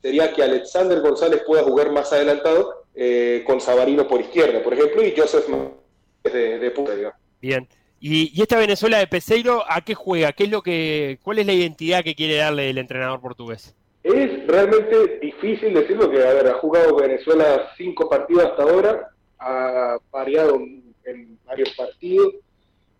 [0.00, 5.02] sería que Alexander González pueda jugar más adelantado eh, con Sabarino por izquierda, por ejemplo,
[5.02, 5.46] y Joseph
[6.24, 6.92] de, de punta,
[7.40, 7.68] Bien.
[8.00, 10.32] ¿Y, esta Venezuela de Peseiro a qué juega?
[10.32, 13.76] ¿Qué es lo que, ¿Cuál es la identidad que quiere darle el entrenador portugués?
[14.02, 19.08] Es realmente difícil decirlo que, a ver, ha jugado Venezuela cinco partidos hasta ahora,
[19.38, 20.58] ha variado
[21.04, 22.34] en varios partidos,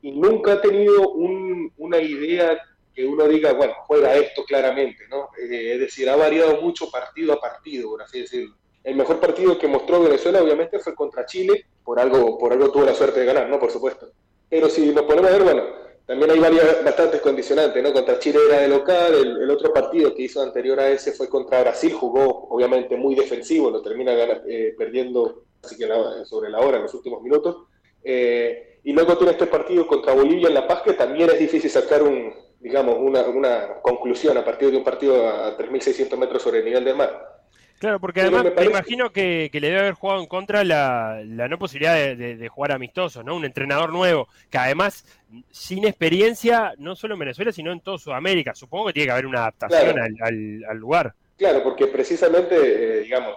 [0.02, 2.60] y nunca ha tenido una idea
[2.94, 5.28] que uno diga, bueno, juega esto claramente, ¿no?
[5.38, 8.56] Eh, es decir, ha variado mucho partido a partido, por así decirlo.
[8.84, 12.84] El mejor partido que mostró Venezuela, obviamente, fue contra Chile, por algo, por algo tuvo
[12.84, 13.58] la suerte de ganar, ¿no?
[13.58, 14.10] Por supuesto.
[14.50, 15.62] Pero si nos ponemos a ver, bueno,
[16.04, 17.92] también hay varias, bastantes condicionantes, ¿no?
[17.92, 21.62] Contra Chile era de local, el, otro partido que hizo anterior a ese fue contra
[21.62, 24.12] Brasil, jugó obviamente muy defensivo, lo termina
[24.46, 25.88] eh, perdiendo así que
[26.24, 27.68] sobre la hora en los últimos minutos.
[28.02, 31.70] Eh, y luego tiene este partido contra Bolivia en La Paz, que también es difícil
[31.70, 36.60] sacar un, digamos, una, una conclusión a partir de un partido a 3.600 metros sobre
[36.60, 37.32] el nivel del mar.
[37.82, 41.58] Claro, porque además me, imagino que, le debe haber jugado en contra la, la no
[41.58, 43.34] posibilidad de, jugar amistosos, ¿no?
[43.34, 45.04] Un entrenador nuevo, que además,
[45.50, 48.54] sin experiencia, no solo en Venezuela, sino en toda Sudamérica.
[48.54, 51.12] Supongo que tiene que haber una adaptación al, lugar.
[51.36, 53.34] Claro, porque precisamente, eh, digamos,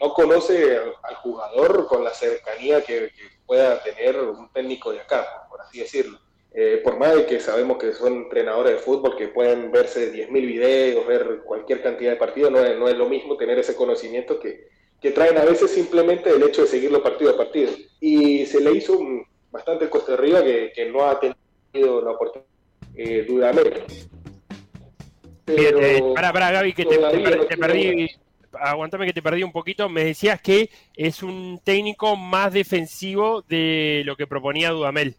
[0.00, 3.10] no conoce al, jugador con la cercanía que
[3.48, 6.20] pueda tener un técnico de acá, por así decirlo.
[6.52, 10.32] Eh, por más de que sabemos que son entrenadores de fútbol que pueden verse 10.000
[10.32, 14.38] videos, ver cualquier cantidad de partidos, no es, no es lo mismo tener ese conocimiento
[14.38, 14.68] que,
[15.00, 17.72] que, traen a veces simplemente el hecho de seguirlo partido a partido.
[18.00, 18.98] Y se le hizo
[19.50, 22.48] bastante coste arriba que, que, no ha tenido la oportunidad
[22.96, 23.82] eh, dudamente.
[25.44, 28.08] Pero eh, para, para Gaby, que te, te perdí
[28.52, 34.02] aguantame que te perdí un poquito, me decías que es un técnico más defensivo de
[34.04, 35.16] lo que proponía Dudamel.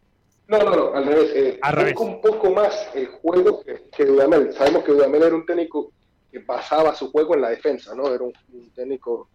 [0.49, 1.31] No, no, no, al revés.
[1.35, 1.59] Eh,
[1.99, 4.51] un poco más el juego que, Dudamel.
[4.53, 5.91] Sabemos que Dudamel era un técnico
[6.31, 8.11] que basaba su juego en la defensa, ¿no?
[8.11, 8.33] Era un,
[8.73, 9.29] técnico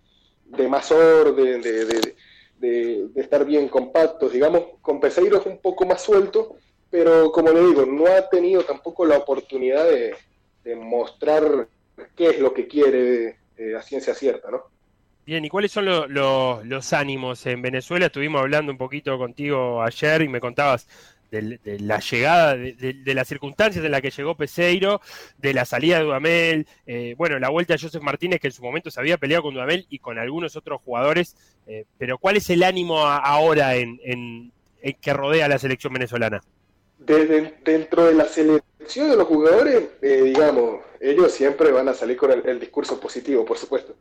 [0.45, 2.15] de más orden, de,
[3.15, 4.29] estar bien compacto.
[4.29, 6.57] Digamos, con Peseiro es un poco más suelto,
[6.91, 10.17] pero como le digo, no ha tenido tampoco la oportunidad de,
[10.77, 11.69] mostrar
[12.17, 14.63] qué es lo que quiere eh, a ciencia cierta, ¿no?
[15.27, 18.07] Bien, ¿y cuáles son los ánimos en Venezuela?
[18.07, 20.87] Estuvimos hablando un poquito contigo ayer y me contabas
[21.41, 25.01] de, la llegada, de, las circunstancias en las que llegó Peseiro,
[25.39, 28.63] de la salida de Dudamel, eh, bueno, la vuelta de Joseph Martínez, que en su
[28.63, 31.37] momento se había peleado con Dudamel y con algunos otros jugadores,
[31.67, 34.53] eh, pero ¿cuál es el ánimo ahora en,
[35.01, 36.43] que rodea a la selección venezolana?
[36.99, 42.17] Desde, dentro de la selección de los jugadores, eh, digamos, ellos siempre van a salir
[42.17, 43.95] con el, discurso positivo, por supuesto.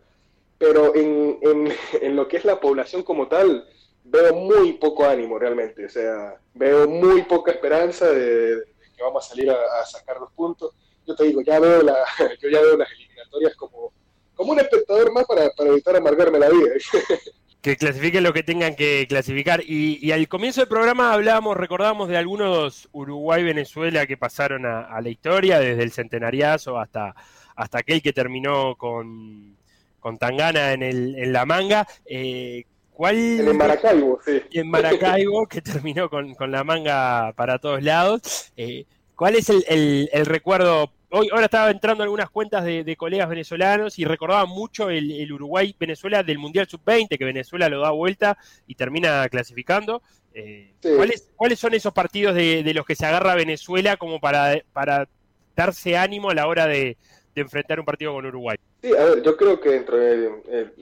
[0.58, 1.40] Pero en,
[2.02, 3.68] en lo que es la población como tal,
[4.04, 8.64] veo muy poco ánimo realmente, o sea, veo muy poca esperanza de,
[8.96, 10.74] que vamos a salir a, sacar los puntos.
[11.06, 11.98] Yo te digo, ya veo la,
[12.42, 13.92] yo ya veo las eliminatorias como,
[14.36, 16.74] como un espectador más para, evitar amargarme la vida.
[17.64, 19.64] que clasifiquen lo que tengan que clasificar.
[19.66, 25.60] Y, al comienzo del programa hablábamos, recordábamos de algunos Uruguay-Venezuela que pasaron a, la historia,
[25.60, 27.16] desde el centenariazo hasta,
[27.56, 29.56] hasta aquel que terminó con,
[30.02, 31.88] con Tangana en, el, en la manga.
[32.06, 34.42] Eh, ¿Cuál, en Maracaibo, sí.
[34.52, 38.52] En Maracaibo, que terminó con, la manga para todos lados.
[38.58, 38.86] Eh,
[39.16, 40.92] ¿Cuál es el, recuerdo?
[41.16, 46.40] Hoy, ahora estaba entrando algunas cuentas de, colegas venezolanos y recordaba mucho el, Uruguay-Venezuela del
[46.40, 48.36] Mundial Sub-20, que Venezuela lo da vuelta
[48.66, 50.02] y termina clasificando.
[50.34, 55.08] Eh, ¿cuáles, ¿Cuáles son esos partidos de, los que se agarra Venezuela como para, para
[55.56, 56.98] darse ánimo a la hora de,
[57.36, 58.58] de enfrentar un partido con Uruguay.
[58.82, 60.32] Sí, a ver, yo creo que dentro de,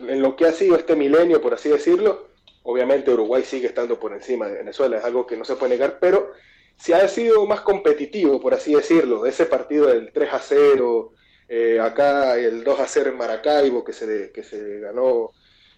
[0.08, 2.30] en lo que ha sido este milenio, por así decirlo,
[2.64, 5.98] obviamente Uruguay sigue estando por encima de Venezuela, es algo que no se puede negar,
[6.00, 6.32] pero
[6.78, 11.14] si ha sido más competitivo, por así decirlo, ese partido del 3 a 0,
[11.48, 15.32] eh, acá el 2 a 0 en Maracaibo, que se, que se ganó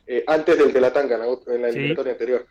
[0.06, 2.46] eh, antes del de la Tanga en la eliminatoria anterior.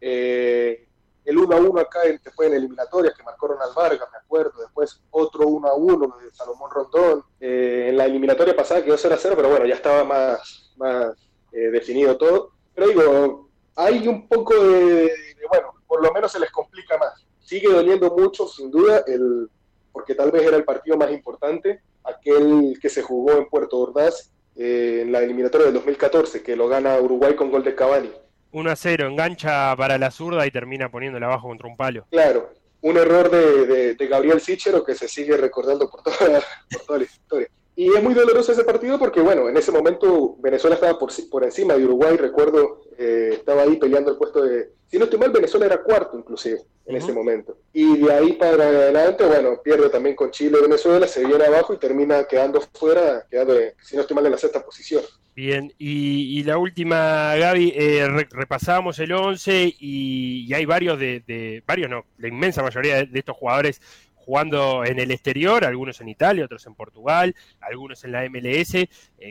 [0.00, 0.86] Eh,
[1.24, 5.00] el 1 a 1 acá después en eliminatorias que marcó Ronald Vargas, me acuerdo, después
[5.10, 9.18] otro 1 a 1 de Salomón Rondón, eh, en la eliminatoria pasada quedó 0 a
[9.18, 11.16] 0, pero bueno, ya estaba más, más
[11.52, 12.50] eh, definido todo.
[12.74, 15.12] Pero digo, hay un poco de,
[15.48, 17.24] bueno, por lo menos se les complica más.
[17.52, 19.46] Sigue doliendo mucho, sin duda, el,
[19.92, 24.32] porque tal vez era el partido más importante, aquel que se jugó en Puerto Ordaz
[24.56, 28.10] eh, en la eliminatoria del 2014, que lo gana Uruguay con gol de Cavani.
[28.52, 32.06] 1 a 0, engancha para la zurda y termina poniéndola abajo contra un palo.
[32.10, 37.04] Claro, un error de, Gabriel Sichero que se sigue recordando por toda, por toda la
[37.04, 37.48] historia.
[37.74, 41.44] Y es muy doloroso ese partido porque, bueno, en ese momento Venezuela estaba por, por
[41.44, 44.70] encima de Uruguay, recuerdo, eh, estaba ahí peleando el puesto de...
[44.88, 47.56] Si no estoy mal, Venezuela era cuarto inclusive en ese momento.
[47.72, 51.72] Y de ahí para adelante, bueno, pierde también con Chile y Venezuela, se viene abajo
[51.72, 55.02] y termina quedando fuera, quedando, si no estoy mal, en la sexta posición.
[55.34, 62.04] Bien, y, la última, Gaby, eh, repasamos el 11 y, hay varios de, varios no,
[62.18, 63.80] la inmensa mayoría de, estos jugadores
[64.24, 68.74] jugando en el exterior, algunos en Italia, otros en Portugal, algunos en la MLS.
[68.74, 68.88] Eh,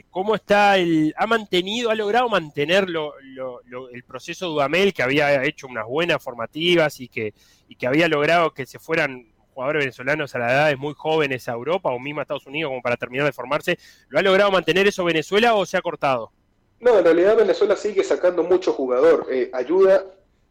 [0.09, 5.85] ¿Cómo está el, ha mantenido, ha logrado mantener el proceso Dudamel, que había hecho unas
[5.85, 7.33] buenas formativas y que,
[7.67, 11.47] y que había logrado que se fueran jugadores venezolanos a la edad de muy jóvenes
[11.47, 13.77] a Europa o mismo a Estados Unidos como para terminar de formarse.
[14.09, 16.31] ¿Lo ha logrado mantener eso Venezuela o se ha cortado?
[16.79, 19.27] No, en realidad Venezuela sigue sacando mucho jugador.
[19.29, 20.05] Eh, ayuda,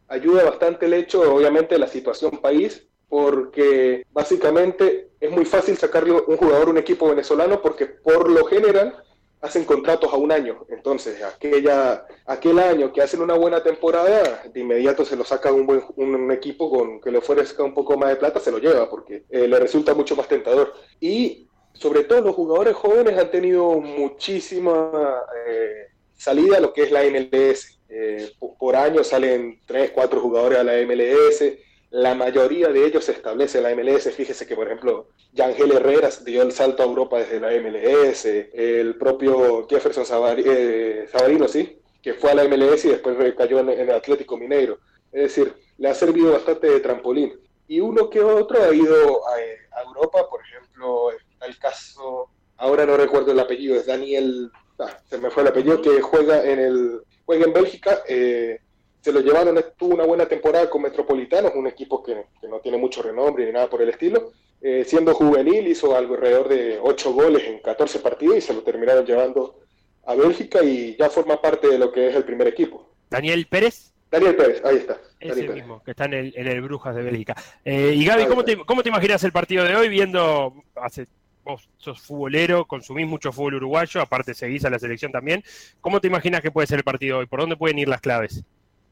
[0.08, 6.12] ayuda bastante el hecho, obviamente, de la situación país, porque básicamente es muy fácil sacarle
[6.12, 9.02] un jugador a un equipo venezolano porque por lo general
[9.40, 10.64] hacen contratos a un año.
[10.68, 15.66] Entonces, aquella, aquel año que hacen una buena temporada, de inmediato se lo saca un,
[15.66, 18.88] buen, un equipo con que le ofrezca un poco más de plata, se lo lleva
[18.88, 20.72] porque eh, le resulta mucho más tentador.
[21.00, 26.92] Y sobre todo los jugadores jóvenes han tenido muchísima eh, salida a lo que es
[26.92, 27.80] la MLS.
[27.88, 31.42] Eh, por año salen 3, 4 jugadores a la MLS
[31.90, 34.14] la mayoría de ellos se establece la MLS.
[34.14, 38.96] Fíjese que, por ejemplo, Yangel Herreras dio el salto a Europa desde la MLS, el
[38.96, 40.04] propio Jefferson
[40.38, 44.78] eh, Sabarino, sí, que fue a la MLS y después cayó en, el Atlético Mineiro.
[45.10, 47.40] Es decir, le ha servido bastante de trampolín.
[47.66, 52.96] Y uno que otro ha ido a, Europa, por ejemplo, está el caso, ahora no
[52.96, 57.00] recuerdo el apellido, es Daniel, ah, se me fue el apellido, que juega en el
[57.24, 58.02] juega en Bélgica.
[58.06, 58.60] Eh,
[59.00, 63.02] se lo llevaron, tuvo una buena temporada con Metropolitanos, un equipo que, no tiene mucho
[63.02, 64.32] renombre ni nada por el estilo.
[64.60, 69.06] Eh, siendo juvenil, hizo alrededor de 8 goles en 14 partidos y se lo terminaron
[69.06, 69.58] llevando
[70.04, 72.90] a Bélgica y ya forma parte de lo que es el primer equipo.
[73.08, 73.92] Daniel Pérez.
[74.10, 75.00] Daniel Pérez, ahí está.
[75.18, 77.34] Es el mismo, que está en el, Brujas de Bélgica.
[77.64, 81.06] Eh, y Gaby, ¿cómo te, ¿cómo te imaginas el partido de hoy viendo, hace
[81.44, 85.42] vos sos futbolero, consumís mucho fútbol uruguayo, aparte seguís a la selección también.
[85.80, 87.26] ¿Cómo te imaginas que puede ser el partido hoy?
[87.26, 88.44] ¿Por dónde pueden ir las claves?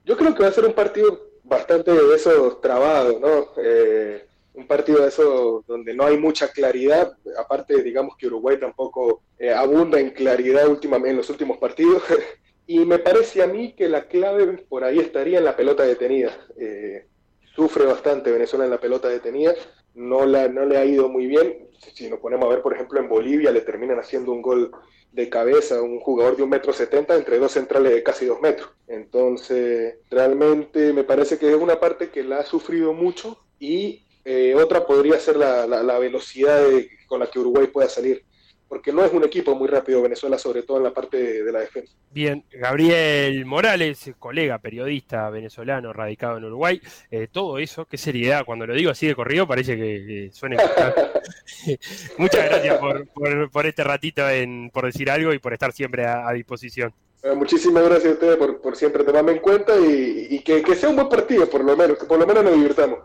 [0.08, 3.48] Yo creo que va a ser un partido bastante de esos trabados, ¿no?
[3.62, 9.20] Eh, un partido de eso donde no hay mucha claridad, aparte digamos que Uruguay tampoco
[9.38, 12.02] eh, abunda en claridad últimamente en los últimos partidos,
[12.66, 16.34] y me parece a mí que la clave por ahí estaría en la pelota detenida.
[16.58, 17.06] Eh,
[17.54, 19.52] sufre bastante Venezuela en la pelota detenida,
[19.94, 21.68] no, la, no le ha ido muy bien.
[21.94, 24.70] Si nos ponemos a ver, por ejemplo, en Bolivia le terminan haciendo un gol
[25.12, 28.70] de cabeza un jugador de un metro setenta entre dos centrales de casi dos metros.
[28.86, 34.54] Entonces, realmente me parece que es una parte que la ha sufrido mucho y eh,
[34.54, 36.62] otra podría ser la, la, velocidad
[37.06, 38.22] con la que Uruguay pueda salir
[38.68, 41.60] porque no es un equipo muy rápido Venezuela, sobre todo en la parte de, la
[41.60, 41.92] defensa.
[42.10, 48.66] Bien, Gabriel Morales, colega periodista venezolano radicado en Uruguay, eh, todo eso, qué seriedad, cuando
[48.66, 50.56] lo digo así de corrido parece que, suene
[52.18, 56.92] Muchas gracias por, este ratito en, por decir algo y por estar siempre a, disposición.
[57.34, 61.08] muchísimas gracias a ustedes por, siempre tomarme en cuenta y, que, que sea un buen
[61.08, 62.98] partido, por lo menos, que por lo menos nos divirtamos.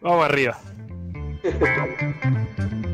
[0.00, 0.58] Vamos arriba.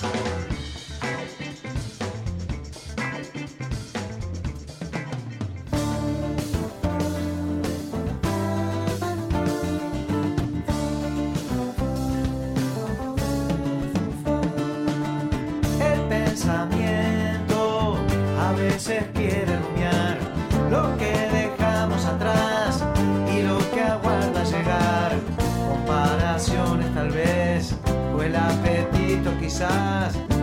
[0.00, 0.79] かわいい。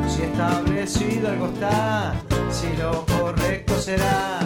[0.08, 2.14] Si establecido algo está,
[2.50, 4.40] si lo correcto será.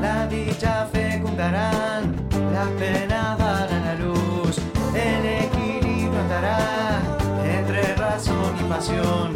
[0.00, 2.16] La dicha fecundarán,
[2.52, 4.56] las penas darán a luz,
[4.94, 7.00] el equilibrio estará
[7.44, 9.32] entre razón y pasión,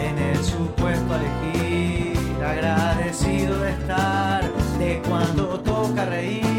[0.00, 4.42] en el supuesto elegir, agradecido de estar,
[4.78, 6.49] de cuando toca reír,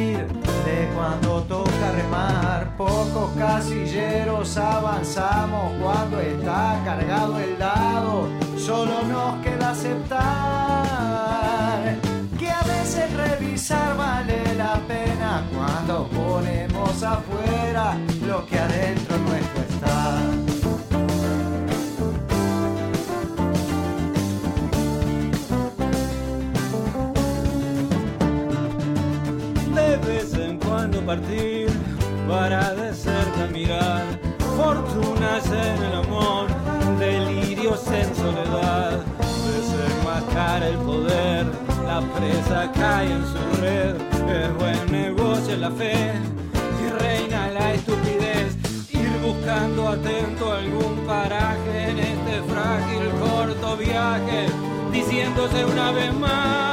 [1.52, 10.22] toca remar, pocos casilleros avanzamos cuando está cargado el dado, solo nos queda aceptar
[12.40, 15.44] que a veces revisar vale la pena.
[15.54, 19.31] Cuando ponemos afuera lo que adentro nuestro
[31.16, 31.68] partir
[32.26, 34.02] para de cerca mirar
[34.56, 36.48] fortunas en el amor,
[37.00, 39.04] delirios en soledad,
[39.46, 41.46] desenmascara el poder,
[41.86, 43.96] la presa cae en su red,
[44.40, 46.14] es buen negocio la fe
[46.82, 48.56] y reina la estupidez,
[48.94, 54.48] ir buscando atento algún paraje en este frágil corto viaje,
[54.94, 56.71] diciéndose una vez más,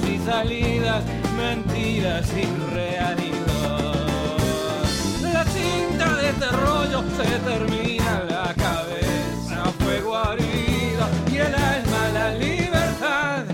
[0.00, 1.04] y salidas,
[1.36, 4.08] mentiras y realidad.
[5.22, 12.34] La cinta de este rollo se termina la cabeza, fuego herida y el alma la
[12.36, 13.44] libertad.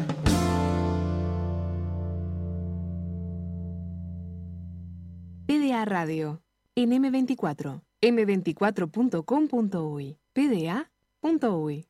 [5.46, 6.40] PDA Radio,
[6.76, 11.88] en M24, m24.com.uy, pda.uy.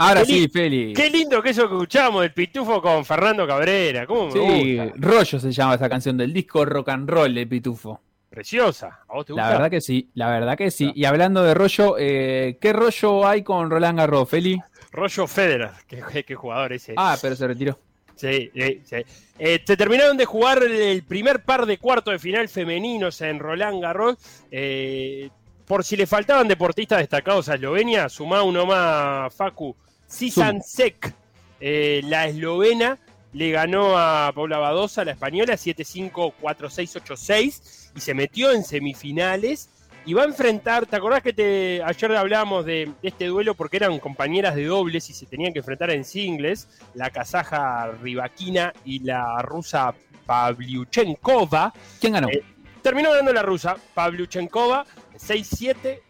[0.00, 0.92] Ahora sí, li- Feli.
[0.92, 4.06] Qué lindo que eso que escuchamos del pitufo con Fernando Cabrera.
[4.06, 4.92] ¿Cómo me Sí, gusta?
[4.96, 8.00] Rollo se llama esa canción del disco Rock and Roll de Pitufo.
[8.30, 9.00] Preciosa.
[9.08, 9.46] ¿A vos te gusta?
[9.46, 10.92] La verdad que sí, la verdad que sí.
[10.94, 14.56] Y hablando de rollo, eh, ¿qué rollo hay con Roland Garros, Feli?
[14.92, 15.70] Rollo Federer.
[15.86, 16.94] Qué, qué- qué jugador ese.
[16.96, 17.76] Ah, pero se retiró.
[18.16, 18.96] Sí, sí, sí.
[19.38, 23.80] Eh, se terminaron de jugar el primer par de cuartos de final femeninos en Roland
[23.82, 24.16] Garros.
[24.50, 25.30] Eh,
[25.66, 29.74] por si le faltaban deportistas destacados a Eslovenia, sumá uno más, Facu.
[30.10, 31.14] Sisansek,
[31.60, 32.98] eh, la eslovena,
[33.32, 39.70] le ganó a Paula Badosa, la española, 7-5, 4-6, 8-6, y se metió en semifinales.
[40.06, 43.76] Y va a enfrentar, ¿te acordás que te, ayer hablábamos de, de este duelo porque
[43.76, 46.68] eran compañeras de dobles y se tenían que enfrentar en singles?
[46.94, 49.94] La kazaja Ribakina y la rusa
[50.24, 51.72] Pavlyuchenkova.
[52.00, 52.28] ¿Quién ganó?
[52.30, 52.42] Eh,
[52.82, 54.86] terminó ganando la rusa, Pavlyuchenkova,
[55.18, 56.00] 6-7,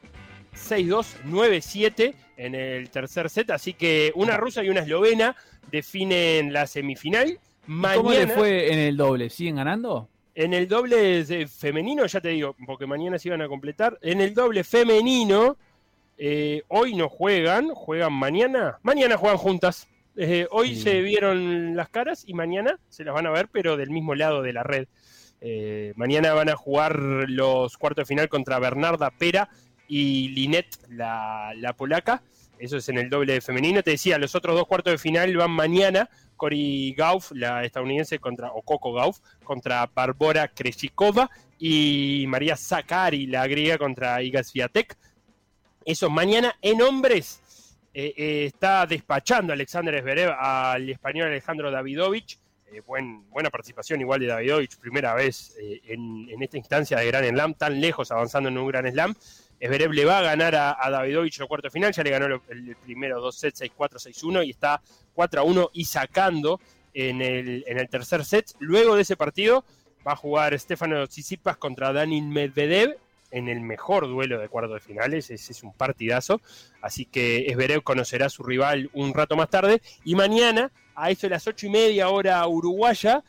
[0.55, 2.15] 6-2, 9-7
[2.45, 3.51] en el tercer set.
[3.51, 5.37] Así que una rusa y una eslovena
[5.71, 7.39] definen la semifinal.
[7.67, 9.31] Mañana, ¿Cómo le fue en el doble?
[9.31, 10.09] ¿Siguen ganando?
[10.33, 13.99] en el doble femenino, ya te digo, porque mañana se iban a completar.
[14.01, 15.59] En el doble femenino,
[16.17, 18.79] eh, hoy no juegan, juegan mañana.
[18.83, 19.87] Mañana juegan juntas.
[20.17, 20.83] Eh, hoy Sí.
[20.83, 24.41] se vieron las caras y mañana se las van a ver, pero del mismo lado
[24.41, 24.87] de la red.
[25.43, 29.49] Eh, mañana van a jugar los cuartos de final contra Bernarda Pera
[29.91, 32.23] y Linet, la, la polaca.
[32.59, 33.83] Eso es en el doble femenino.
[33.83, 36.09] Te decía, los otros dos cuartos de final van mañana.
[36.37, 41.29] Cory Gauff, la estadounidense, contra, o Coco Gauff, contra Barbora Krejcikova
[41.59, 44.97] y María Zakari, la griega, contra Iga Swiatek.
[45.85, 47.43] Eso mañana en hombres.
[47.93, 52.39] eh, eh, está despachando Alexander Zverev al español Alejandro Davidovich.
[52.73, 57.25] Eh, buen- buena participación igual de Davidovich, primera vez en, en esta instancia de Gran
[57.29, 59.13] Slam, tan lejos avanzando en un Gran Slam.
[59.61, 62.77] Zverev le va a ganar a, Davidovich en el cuarto final, ya le ganó el,
[62.77, 64.81] primero dos sets, 6-4, 6-1 y está
[65.15, 66.61] 4-1 y sacando
[66.95, 68.53] en el, en el tercer set.
[68.59, 69.65] Luego de ese partido
[70.07, 72.97] va a jugar Stefano Tsitsipas contra Daniil Medvedev
[73.31, 76.41] en el mejor duelo de cuartos de finales, ese es un partidazo,
[76.83, 79.83] así que Zverev conocerá a su rival un rato más tarde.
[80.05, 83.23] Y mañana a eso de las ocho y media hora uruguaya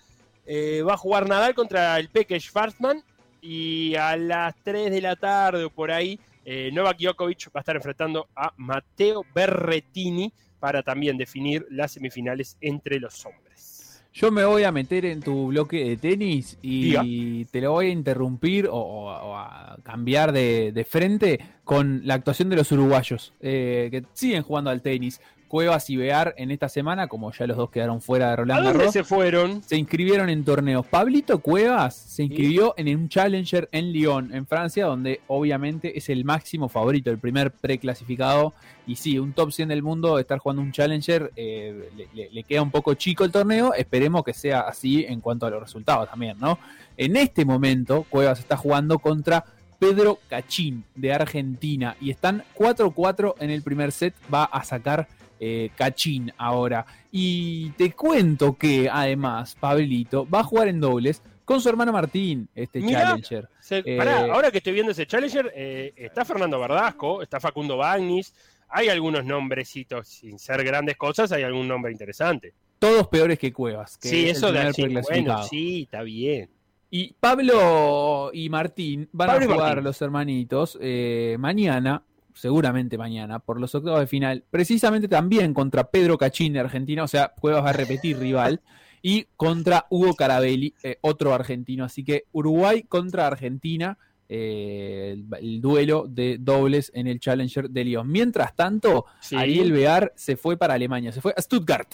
[0.45, 3.03] eh, va a jugar Nadal contra el Peque Schwarzman
[3.41, 7.59] y a las 3 de la tarde o por ahí eh, Novak Djokovic va a
[7.59, 14.03] estar enfrentando a Matteo Berretini para también definir las semifinales entre los hombres.
[14.13, 17.89] Yo me voy a meter en tu bloque de tenis y te lo voy a
[17.91, 23.33] interrumpir o, o- o a cambiar de, de frente con la actuación de los uruguayos
[23.39, 25.21] eh, que siguen jugando al tenis.
[25.51, 28.63] Cuevas y Bear en esta semana, como ya los dos quedaron fuera de ¿A Roland
[28.63, 29.61] dónde Garros, se fueron?
[29.63, 30.87] se inscribieron en torneos.
[30.87, 36.23] Pablito Cuevas se inscribió en un Challenger en Lyon, en Francia, donde obviamente es el
[36.23, 38.53] máximo favorito, el primer preclasificado.
[38.87, 42.43] Y sí, un top 100 del mundo, estar jugando un Challenger, eh, le, le- le
[42.43, 43.73] queda un poco chico el torneo.
[43.73, 46.59] Esperemos que sea así en cuanto a los resultados también, ¿no?
[46.95, 49.43] En este momento, Cuevas está jugando contra
[49.79, 54.13] Pedro Cachín de Argentina y están 4-4 en el primer set.
[54.33, 55.07] Va a sacar
[55.43, 56.85] eh, Cachín ahora.
[57.11, 62.47] Y te cuento que además Pablito va a jugar en dobles con su hermano Martín,
[62.55, 63.49] este Mirá, Challenger.
[63.59, 63.99] Se- Eh,
[64.31, 68.33] ahora que estoy viendo ese Challenger, eh, está Fernando Verdasco, está Facundo Bagnis,
[68.69, 72.53] hay algunos nombrecitos, sin ser grandes cosas, hay algún nombre interesante.
[72.79, 73.97] Todos peores que Cuevas.
[73.97, 76.49] Que sí, es eso de sí, bueno, sí, está bien.
[76.89, 82.03] Y Pablo y Martín van Pablo a jugar los hermanitos eh, mañana,
[82.35, 87.07] seguramente mañana, por los octavos de final, precisamente también contra Pedro Cachín de Argentina, o
[87.07, 88.61] sea, Cuevas va a repetir rival,
[89.01, 91.83] y contra Hugo Carabelli, eh, otro argentino.
[91.83, 93.97] Así que Uruguay contra Argentina,
[94.29, 98.11] eh, el, el duelo de dobles en el Challenger de Lyon.
[98.11, 99.35] Mientras tanto, Sí.
[99.35, 101.89] Ariel Bear se fue para Alemania, se fue a Stuttgart.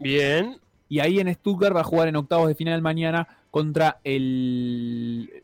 [0.00, 0.58] Bien.
[0.88, 5.42] Y ahí en Stuttgart va a jugar en octavos de final mañana contra el, el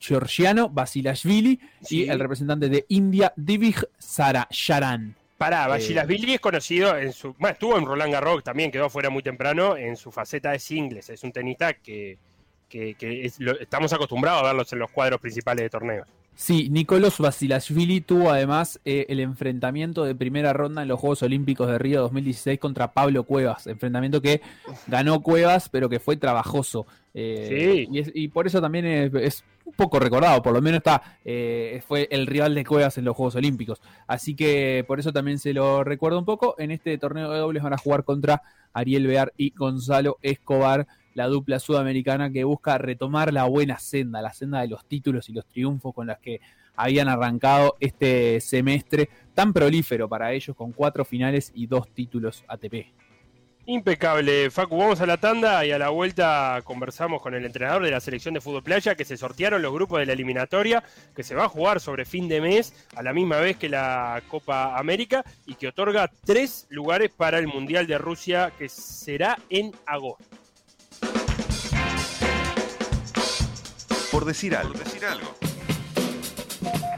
[0.00, 2.04] georgiano Basilashvili Sí.
[2.04, 5.14] y el representante de India, Divij Sarayaran.
[5.38, 7.34] Pará, Eh, Basilashvili es conocido en su.
[7.38, 11.10] Bueno, estuvo en Roland Garros, también quedó fuera muy temprano en su faceta de singles.
[11.10, 12.18] Es un tenista que,
[12.68, 16.08] que, que es- lo- estamos acostumbrados a verlos en los cuadros principales de torneos.
[16.38, 21.66] Sí, Nicolás Basilashvili tuvo además eh, el enfrentamiento de primera ronda en los Juegos Olímpicos
[21.68, 23.66] de Río 2016 contra Pablo Cuevas.
[23.66, 24.42] Enfrentamiento que
[24.86, 26.86] ganó Cuevas, pero que fue trabajoso.
[27.18, 27.88] Eh, Sí.
[27.90, 31.18] y, es- y por eso también es, es un poco recordado, por lo menos está
[31.24, 33.80] eh, fue el rival de Cuevas en los Juegos Olímpicos.
[34.06, 36.54] Así que por eso también se lo recuerda un poco.
[36.58, 38.42] En este torneo de dobles van a jugar contra
[38.74, 44.34] Ariel Bear y Gonzalo Escobar, la dupla sudamericana que busca retomar la buena senda, la
[44.34, 46.42] senda de los títulos y los triunfos con las que
[46.76, 52.92] habían arrancado este semestre tan prolífero para ellos con cuatro finales y dos títulos ATP.
[53.68, 54.76] Impecable, Facu.
[54.76, 58.32] Vamos a la tanda y a la vuelta conversamos con el entrenador de la selección
[58.32, 60.84] de fútbol playa que se sortearon los grupos de la eliminatoria
[61.16, 64.22] que se va a jugar sobre fin de mes a la misma vez que la
[64.28, 69.72] Copa América y que otorga tres lugares para el Mundial de Rusia que será en
[69.84, 70.24] agosto.
[74.12, 74.74] Por decir algo.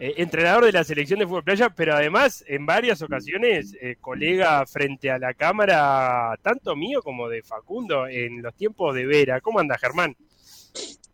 [0.00, 4.64] eh, entrenador de la selección de fútbol playa, pero además en varias ocasiones eh, colega
[4.66, 9.40] frente a la cámara, tanto mío como de Facundo, en los tiempos de Vera.
[9.40, 10.16] ¿Cómo anda Germán?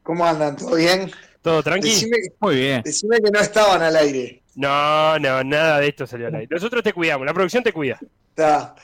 [0.02, 0.56] ¿Cómo andan?
[0.56, 1.10] ¿Todo bien?
[1.42, 1.92] ¿Todo tranquilo?
[1.94, 2.82] Decime, Muy bien.
[2.82, 4.42] decime que no estaban al aire.
[4.54, 6.48] No, no, nada de esto salió al aire.
[6.50, 7.98] Nosotros te cuidamos, la producción te cuida.
[8.30, 8.74] Está.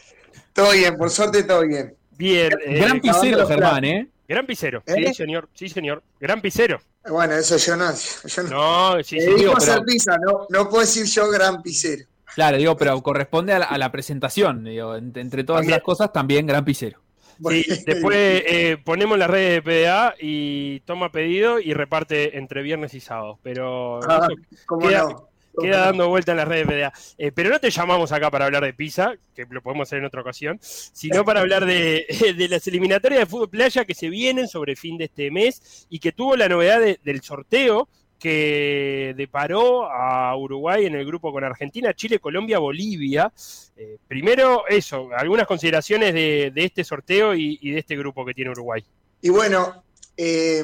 [0.53, 1.95] Todo bien, por suerte todo bien.
[2.19, 2.53] Bien.
[2.67, 4.09] eh, Gran pisero, Germán, ¿eh?
[4.29, 4.95] Gran pisero, ¿Eh?
[5.09, 6.03] sí, señor, sí, señor.
[6.21, 6.81] Gran pisero.
[7.09, 7.91] Bueno, eso yo no.
[7.93, 8.49] Yo no.
[8.97, 12.05] No, sí, sí, digo, pero- pizza, no, no puedo decir yo gran pisero.
[12.35, 14.65] Claro, digo, pero corresponde a la, a la presentación.
[14.65, 17.01] Digo, ent- entre todas las cosas, también gran pisero.
[17.49, 22.95] Sí, después eh, ponemos las redes de PDA y toma pedido y reparte entre viernes
[22.95, 23.39] y sábado.
[23.43, 25.29] Pero Ah, eso cómo queda, no.
[25.55, 26.93] ¿Cómo queda dando vuelta en las redes de PDA.
[27.19, 30.05] Eh, pero no te llamamos acá para hablar de pizza, que lo podemos hacer en
[30.07, 34.49] otra ocasión, sino para hablar de, de las eliminatorias de fútbol playa que se vienen
[34.49, 37.89] sobre el fin de este mes y que tuvo la novedad de- del sorteo
[38.19, 43.33] que deparó a Uruguay en el grupo con Argentina, Chile, Colombia, Bolivia.
[43.77, 48.33] Eh, primero, eso, algunas consideraciones de, de este sorteo y, y de este grupo que
[48.33, 48.85] tiene Uruguay.
[49.23, 49.83] Y bueno,
[50.17, 50.63] eh,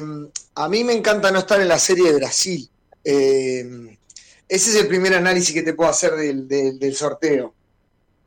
[0.55, 2.69] a mí me encanta no estar en la serie de Brasil.
[3.03, 3.97] Eh,
[4.49, 7.53] ese es el primer análisis que te puedo hacer del, sorteo.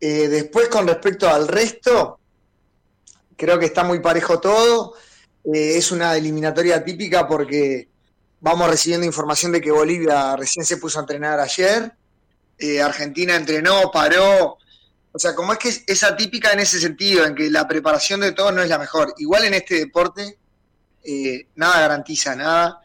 [0.00, 2.20] Eh, después, con respecto al resto,
[3.36, 4.94] creo que está muy parejo todo.
[5.44, 7.88] Eh, es una eliminatoria típica porque
[8.40, 11.92] vamos recibiendo información de que Bolivia recién se puso a entrenar ayer.
[12.56, 14.58] Eh, Argentina entrenó, paró.
[15.10, 18.20] O sea, como es que es, es atípica en ese sentido, en que la preparación
[18.20, 19.12] de todos no es la mejor.
[19.18, 20.38] Igual en este deporte,
[21.56, 22.82] nada garantiza nada.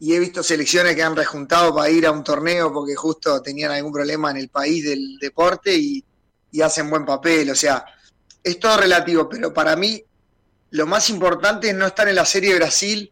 [0.00, 3.70] Y he visto selecciones que han rejuntado para ir a un torneo porque justo tenían
[3.72, 6.04] algún problema en el país del deporte y,
[6.52, 7.50] y hacen buen papel.
[7.50, 7.84] O sea,
[8.42, 10.02] es todo relativo, pero para mí
[10.70, 13.10] lo más importante es no estar en la serie Brasil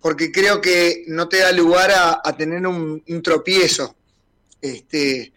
[0.00, 3.94] porque creo que no te da lugar a, a tener un, un tropiezo.
[4.60, 5.32] Este,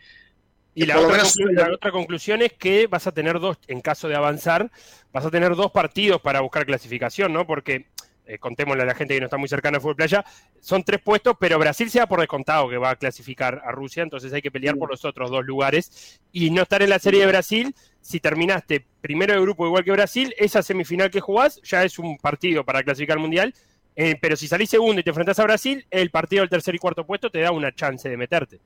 [0.74, 4.16] Y otra, menos- la otra conclusión es que vas a tener dos, en caso de
[4.16, 4.72] avanzar,
[5.14, 7.46] vas a tener dos partidos para buscar clasificación, ¿no?
[7.46, 7.88] Porque,
[8.32, 10.24] eh, contémosle a la gente que no está muy cercana al fútbol playa,
[10.62, 14.04] son tres puestos, pero Brasil se da por descontado que va a clasificar a Rusia,
[14.04, 17.20] entonces hay que pelear por los otros dos lugares y no estar en la serie
[17.22, 17.76] de Brasil.
[18.00, 22.18] Si terminaste primero de grupo igual que Brasil, esa semifinal que jugás ya es un
[22.18, 23.54] partido para clasificar al Mundial.
[23.98, 26.78] eh, pero si salís segundo y te enfrentás a Brasil, el partido del tercer y
[26.78, 28.62] cuarto puesto te da una chance de meterte.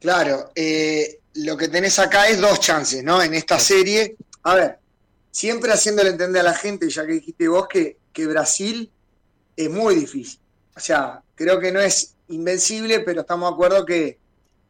[0.00, 3.22] Claro, eh, lo que tenés acá es dos chances, ¿no?
[3.22, 4.16] En esta serie.
[4.44, 4.78] A ver,
[5.30, 8.90] siempre haciéndole entender a la gente, ya que dijiste vos, que, que Brasil
[9.56, 10.40] es muy difícil.
[10.76, 14.18] O sea, creo que no es invencible, pero estamos de acuerdo que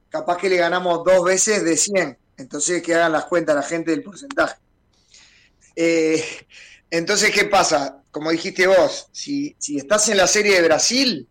[0.08, 2.18] capaz que le ganamos dos veces de 100.
[2.38, 4.56] Entonces, que hagan las cuentas la gente del porcentaje.
[5.74, 6.24] Eh,
[6.90, 8.02] entonces, ¿qué pasa?
[8.10, 11.28] Como dijiste vos, si, si estás en la serie de Brasil,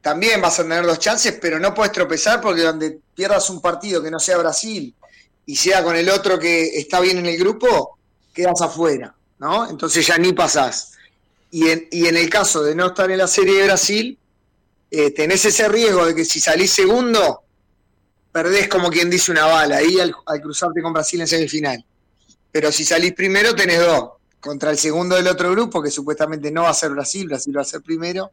[0.00, 4.02] también vas a tener dos chances, pero no puedes tropezar porque donde pierdas un partido
[4.02, 4.94] que no sea Brasil
[5.46, 7.98] y sea con el otro que está bien en el grupo,
[8.32, 9.68] quedas afuera, ¿no?
[9.68, 10.92] Entonces ya ni pasás.
[11.50, 14.18] Y en, y en el caso de no estar en la serie de Brasil,
[14.90, 17.42] eh, tenés ese riesgo de que si salís segundo,
[18.32, 21.84] perdés como quien dice una bala ahí al, cruzarte con Brasil en semifinal.
[22.50, 24.10] Pero si salís primero, tenés dos.
[24.40, 27.62] Contra el segundo del otro grupo, que supuestamente no va a ser Brasil, Brasil va
[27.62, 28.30] a ser primero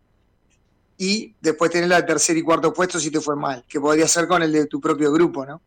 [0.98, 4.28] y después tenés la tercer y cuarto puesto si te fue mal, que podría ser
[4.28, 5.62] con el de tu propio grupo, ¿no?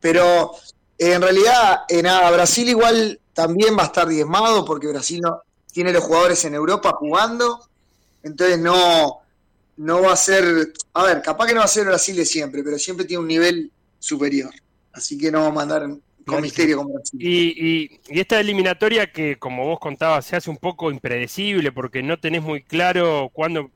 [0.00, 0.52] Pero
[0.96, 5.42] eh, en realidad, eh, nada, Brasil igual también va a estar diezmado porque Brasil no,
[5.72, 7.60] tiene los jugadores en Europa jugando,
[8.22, 9.18] entonces no,
[9.76, 12.62] no va a ser, a ver, capaz que no va a ser Brasil de siempre,
[12.64, 14.50] pero siempre tiene un nivel superior,
[14.92, 15.88] así que no vamos a andar
[16.26, 17.20] con misterio con Brasil.
[17.22, 22.02] Y, y- y esta eliminatoria que, como vos contabas, se hace un poco impredecible porque
[22.02, 23.70] no tenés muy claro cuándo,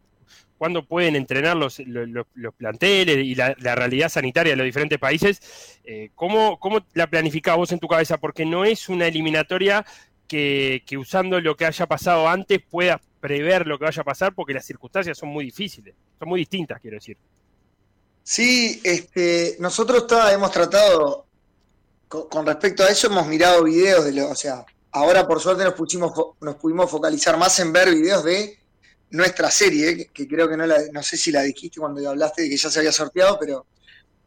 [0.59, 4.67] cuándo pueden entrenar los, los, los- los planteles y la, la realidad sanitaria de los
[4.67, 5.41] diferentes países.
[5.85, 8.19] eh, ¿cómo, ¿Cómo la planificás vos en tu cabeza?
[8.19, 9.85] Porque no es una eliminatoria
[10.33, 14.55] que, usando lo que haya pasado antes puedas prever lo que vaya a pasar porque
[14.55, 17.19] las circunstancias son muy difíciles, son muy distintas, quiero decir.
[18.23, 21.27] Sí, este, nosotros está- hemos tratado,
[22.09, 25.75] con, respecto a eso, hemos mirado videos de lo, o sea, ahora por suerte nos
[25.75, 28.59] pusimos, nos pudimos focalizar más en ver videos de
[29.11, 32.49] nuestra serie, que, creo que no la, no sé si la dijiste cuando hablaste de
[32.49, 33.67] que ya se había sorteado, pero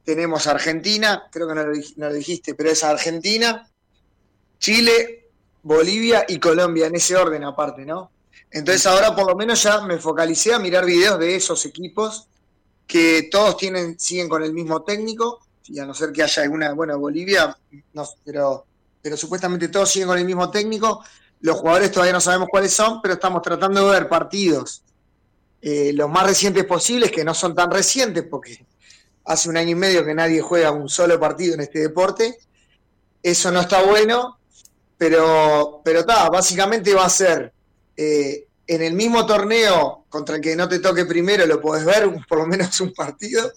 [0.03, 3.68] tenemos Argentina, creo que no no lo dijiste, pero es Argentina,
[4.60, 5.24] Chile,
[5.65, 8.11] Bolivia y Colombia, en ese orden aparte, ¿no?
[8.51, 12.27] Entonces ahora por lo menos ya me focalicé a mirar videos de esos equipos
[12.85, 16.71] que todos tienen, siguen con el mismo técnico, y a no ser que haya alguna,
[16.73, 17.57] bueno, Bolivia,
[17.93, 18.67] no, pero,
[19.01, 21.03] pero supuestamente todos siguen con el mismo técnico.
[21.39, 24.83] Los jugadores todavía no sabemos cuáles son, pero estamos tratando de ver partidos
[25.63, 28.63] eh, los más recientes posibles, que no son tan recientes, porque
[29.23, 32.37] hace un año y medio que nadie juega un solo partido en este deporte.
[33.23, 34.37] Eso no está bueno,
[34.97, 37.51] pero, pero está, básicamente va a ser
[37.97, 42.09] eh, en el mismo torneo contra el que no te toque primero, lo podés ver,
[42.27, 43.51] por lo menos un partido.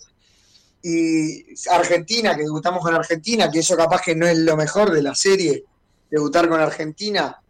[0.82, 5.02] y Argentina, que debutamos con Argentina, que eso capaz que no es lo mejor de
[5.02, 5.64] la serie,
[6.10, 7.40] debutar con Argentina,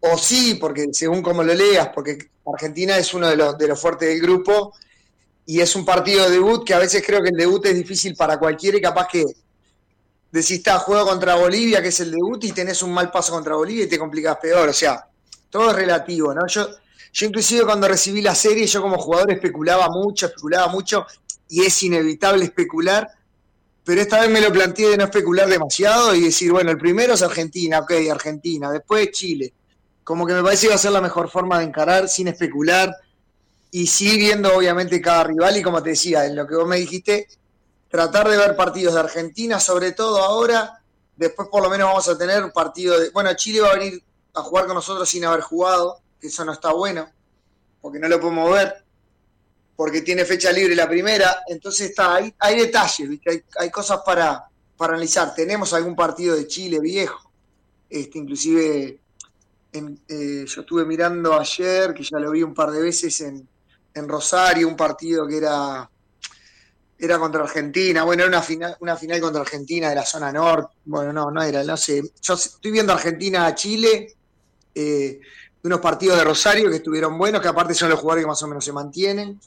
[0.00, 2.18] o sí, porque según como lo leas, porque
[2.52, 4.74] Argentina es uno de los, de los fuertes del grupo
[5.46, 8.14] y es un partido de debut que a veces creo que el debut es difícil
[8.14, 9.24] para cualquiera y capaz que
[10.40, 13.54] decís, está, juego contra Bolivia, que es el debut, y tenés un mal paso contra
[13.54, 14.68] Bolivia y te complicas peor.
[14.68, 15.06] O sea,
[15.48, 16.46] todo es relativo, ¿no?
[16.46, 16.68] Yo,
[17.12, 21.06] yo inclusive cuando recibí la serie, yo como jugador especulaba mucho, especulaba mucho,
[21.48, 23.08] y es inevitable especular,
[23.84, 27.14] pero esta vez me lo planteé de no especular demasiado y decir, bueno, el primero
[27.14, 29.52] es Argentina, ok, Argentina, después Chile.
[30.02, 32.94] Como que me parece que va a ser la mejor forma de encarar sin especular
[33.70, 36.78] y sí viendo obviamente cada rival y como te decía, en lo que vos me
[36.78, 37.28] dijiste,
[37.94, 40.82] tratar de ver partidos de Argentina, sobre todo ahora,
[41.14, 44.02] después por lo menos vamos a tener partido de, bueno, Chile va a venir
[44.34, 47.08] a jugar con nosotros sin haber jugado, que eso no está bueno,
[47.80, 48.84] porque no lo podemos ver,
[49.76, 53.44] porque tiene fecha libre la primera, entonces está, hay, hay detalles, ¿viste?
[53.60, 54.44] Hay, cosas para,
[54.76, 55.32] para analizar.
[55.32, 57.30] Tenemos algún partido de Chile viejo,
[57.88, 58.98] este, inclusive
[59.72, 63.48] eh, yo estuve mirando ayer, que ya lo vi un par de veces en,
[63.94, 65.88] en Rosario, un partido que era,
[66.98, 70.74] era contra Argentina, bueno, era una final, una final contra Argentina de la zona norte,
[70.84, 74.14] bueno, no, no era, no sé, yo estoy viendo Argentina-Chile,
[74.74, 75.20] eh,
[75.62, 78.48] unos partidos de Rosario que estuvieron buenos, que aparte son los jugadores que más o
[78.48, 79.40] menos se mantienen,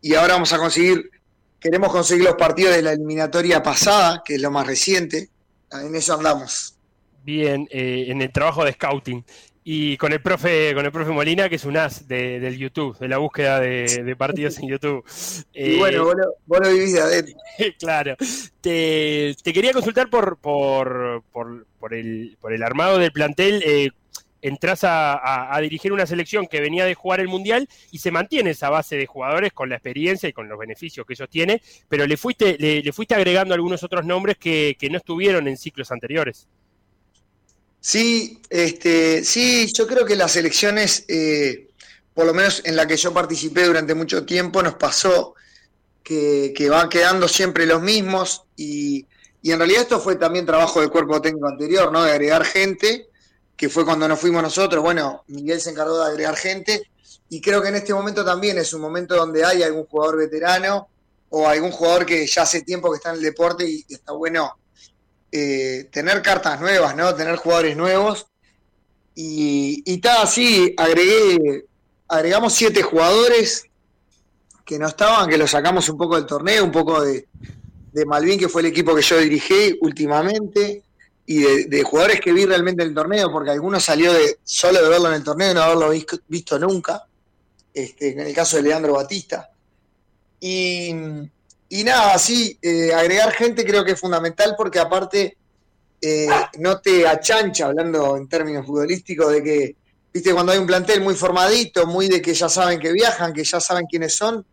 [0.00, 1.10] y ahora vamos a conseguir,
[1.58, 5.30] queremos conseguir los partidos de la eliminatoria pasada, que es lo más reciente,
[5.72, 6.76] en eso andamos.
[7.24, 9.24] Bien, eh, en el trabajo de scouting.
[9.68, 12.96] Y con el profe, con el profe Molina, que es un as de, del YouTube,
[13.00, 15.04] de la búsqueda de, partidos en YouTube.
[15.52, 17.36] Y bueno, vos lo, vos lo vivís de adentro.
[17.80, 18.16] claro.
[18.60, 23.60] Te, quería consultar por, por, por, por, el, por el armado del plantel.
[23.66, 23.90] Eh,
[24.40, 28.70] entras a, dirigir una selección que venía de jugar el Mundial y se mantiene esa
[28.70, 32.16] base de jugadores con la experiencia y con los beneficios que ellos tienen, pero le
[32.16, 36.46] fuiste, le, fuiste agregando algunos otros nombres que, no estuvieron en ciclos anteriores.
[37.86, 41.68] Sí, este, sí, yo creo que las elecciones, eh,
[42.14, 45.36] por lo menos en la que yo participé durante mucho tiempo, nos pasó
[46.02, 49.06] que, van quedando siempre los mismos y,
[49.40, 52.02] y, en realidad esto fue también trabajo del cuerpo técnico anterior, ¿no?
[52.02, 53.08] De agregar gente
[53.56, 56.90] que fue cuando nos fuimos nosotros, bueno, Miguel se encargó de agregar gente
[57.28, 60.88] y creo que en este momento también es un momento donde hay algún jugador veterano
[61.30, 64.56] o algún jugador que ya hace tiempo que está en el deporte y está bueno
[65.38, 67.14] eh, tener cartas nuevas, ¿no?
[67.14, 68.26] Tener jugadores nuevos.
[69.14, 71.66] Y, y tal, así, agregué,
[72.08, 73.64] agregamos siete jugadores
[74.64, 77.28] que no estaban, que los sacamos un poco del torneo, un poco de,
[77.92, 80.82] de Malvin, que fue el equipo que yo dirigí últimamente
[81.26, 84.88] y de, jugadores que vi realmente en el torneo, porque algunos salió de solo de
[84.88, 85.90] verlo en el torneo y no haberlo
[86.28, 87.04] visto, nunca,
[87.74, 89.50] este, en el caso de Leandro Batista.
[90.40, 90.94] Y,
[91.70, 95.36] nada, así, eh, agregar gente creo que es fundamental porque aparte
[96.00, 96.28] eh,
[96.58, 99.76] no te achancha, hablando en términos futbolísticos, de que,
[100.12, 103.44] viste, cuando hay un plantel muy formadito, muy de que ya saben que viajan, que
[103.44, 104.44] ya saben quiénes son,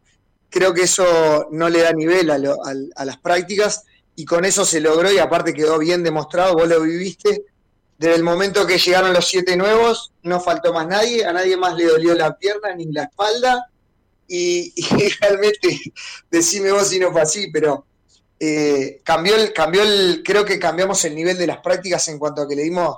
[0.50, 3.84] creo que eso no le da nivel a las prácticas
[4.16, 7.46] y con eso se logró y aparte quedó bien demostrado, vos lo viviste.
[7.98, 11.76] Desde el momento que llegaron los siete nuevos, no faltó más nadie, a nadie más
[11.76, 13.68] le dolió la pierna ni la espalda.
[14.36, 14.74] Y,
[15.22, 15.80] realmente,
[16.32, 17.86] decime vos si no fue así, pero
[18.40, 22.42] eh, cambió el, cambió el, creo que cambiamos el nivel de las prácticas en cuanto
[22.42, 22.98] a que le dimos,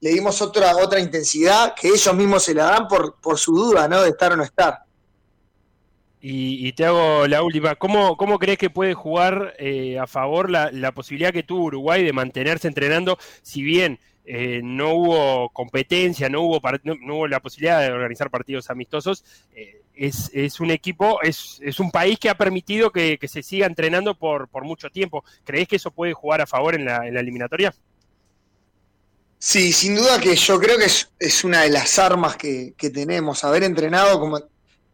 [0.00, 3.88] le dimos otra, otra intensidad que ellos mismos se la dan por, por su duda,
[3.88, 4.02] ¿no?
[4.02, 4.80] De estar o no estar.
[6.20, 7.76] Y, te hago la última.
[7.76, 12.12] ¿Cómo, cómo crees que puede jugar eh, a favor la, posibilidad que tuvo Uruguay de
[12.12, 17.90] mantenerse entrenando, si bien eh, no hubo competencia, no hubo, no, hubo la posibilidad de
[17.90, 19.24] organizar partidos amistosos?
[20.00, 24.90] Es, un equipo, es, un país que ha permitido que, se siga entrenando por, mucho
[24.90, 25.24] tiempo.
[25.44, 27.74] ¿Crees que eso puede jugar a favor en la, en la eliminatoria?
[29.40, 30.86] Sí, sin duda que yo creo que
[31.18, 33.44] es, una de las armas que, tenemos.
[33.44, 34.40] Haber entrenado como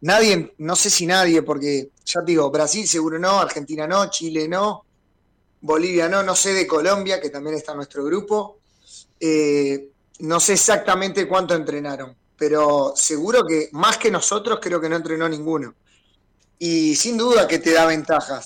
[0.01, 4.47] nadie, no sé si nadie, porque ya te digo, Brasil seguro no, Argentina no, Chile
[4.47, 4.85] no,
[5.61, 8.59] Bolivia no, no sé de Colombia, que también está nuestro grupo.
[9.19, 14.95] Eh, no sé exactamente cuánto entrenaron, pero seguro que más que nosotros creo que no
[14.95, 15.75] entrenó ninguno.
[16.59, 18.45] Y sin duda que te da ventajas.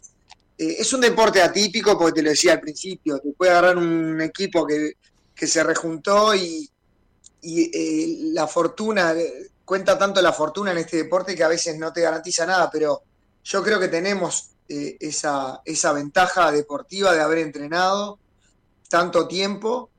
[0.57, 4.19] Eh, es un deporte atípico, porque te lo decía al principio, te puede agarrar un
[4.21, 4.93] equipo que,
[5.35, 6.69] se rejuntó y,
[7.41, 9.15] eh, la fortuna,
[9.63, 13.03] cuenta tanto la fortuna en este deporte que a veces no te garantiza nada, pero
[13.43, 18.19] yo creo que tenemos eh, esa, esa ventaja deportiva de haber entrenado
[18.89, 19.89] tanto tiempo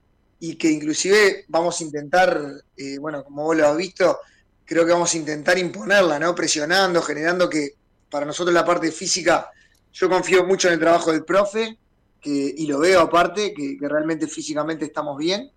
[0.41, 2.41] y que inclusive vamos a intentar,
[2.77, 4.21] eh, bueno, como vos lo has visto,
[4.65, 6.35] creo que vamos a intentar imponerla, ¿no?
[6.35, 7.75] Presionando, generando que
[8.11, 9.51] para nosotros la parte física
[9.93, 11.79] yo confío mucho en el trabajo del profe,
[12.21, 15.51] que, y lo veo aparte, que, realmente físicamente estamos bien.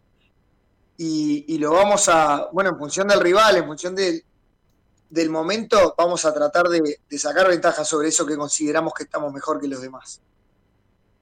[0.98, 4.24] Y, lo vamos a, bueno, en función del rival, en función del,
[5.10, 9.62] del momento, vamos a tratar de sacar ventaja sobre eso que consideramos que estamos mejor
[9.62, 10.22] que los demás.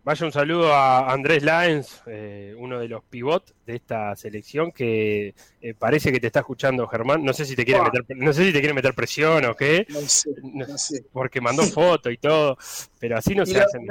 [0.04, 5.36] Vaya un saludo a Andrés Láenz, eh, uno de los pivots de esta selección que
[5.62, 7.24] eh, parece que te está escuchando Germán.
[7.24, 9.86] No sé si te quiere meter, no sé si te quiere meter presión o qué,
[9.90, 11.06] No sé, no sé.
[11.14, 12.58] porque mandó foto y todo,
[13.00, 13.88] pero así no Y se lo- hacen.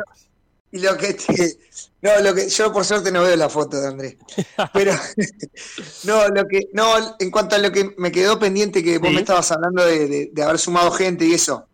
[0.72, 1.58] Y lo que te-
[2.02, 4.16] no, lo que yo por suerte no veo la foto de Andrés.
[4.72, 4.92] Pero
[6.04, 9.14] no, lo que no, en cuanto a lo que me quedó pendiente que vos Sí.
[9.14, 11.66] me estabas hablando de, de- de haber sumado gente y eso,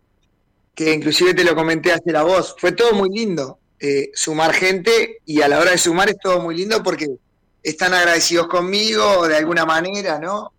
[0.75, 3.59] que inclusive te lo comenté hace la voz, fue todo muy lindo.
[3.81, 7.09] Eh, sumar gente y a la hora de sumar es todo muy lindo porque
[7.63, 10.53] están agradecidos conmigo de alguna manera, ¿no?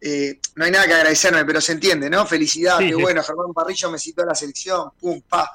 [0.00, 2.26] Eh, no hay nada que agradecerme, pero se entiende, ¿no?
[2.26, 2.92] Felicidad, Sí, sí.
[2.94, 5.50] bueno, Germán Parrillo me citó a la selección, pum, pa.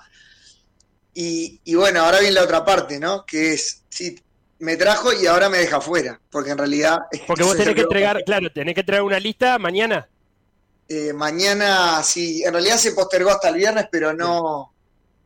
[1.14, 3.26] Y, y bueno, ahora viene la otra parte, ¿no?
[3.26, 4.20] Que es, sí,
[4.60, 7.00] me trajo y ahora me deja fuera, porque en realidad...
[7.26, 10.08] Porque vos tenés que entregar, claro, tenés que entregar una lista mañana.
[10.88, 14.74] eh, mañana, sí, en realidad se postergó hasta el viernes, pero no.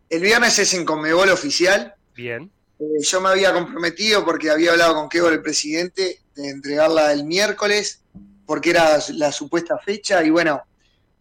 [0.10, 1.94] El viernes es en Conmebol oficial.
[2.16, 2.52] Bien.
[2.80, 7.26] Eh, yo me había comprometido porque había hablado con Kevo, el presidente, de entregarla el
[7.26, 8.02] miércoles,
[8.46, 10.62] porque era la supuesta fecha, y bueno,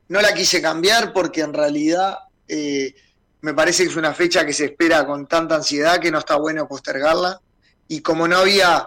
[0.09, 2.17] no la quise cambiar porque en realidad
[2.47, 2.95] eh,
[3.43, 6.37] me parece que es una fecha que se espera con tanta ansiedad que no está
[6.37, 7.41] bueno postergarla.
[7.89, 8.87] Y como no había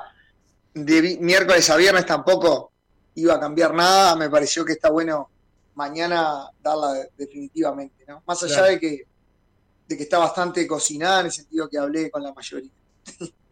[0.73, 2.71] de miércoles a viernes tampoco
[3.15, 5.29] iba a cambiar nada, me pareció que está bueno
[5.75, 8.23] mañana darla de- definitivamente, ¿no?
[8.25, 8.71] Más allá Claro.
[8.71, 9.03] de que
[9.91, 12.71] de que está bastante cocinada en el sentido que hablé con la mayoría.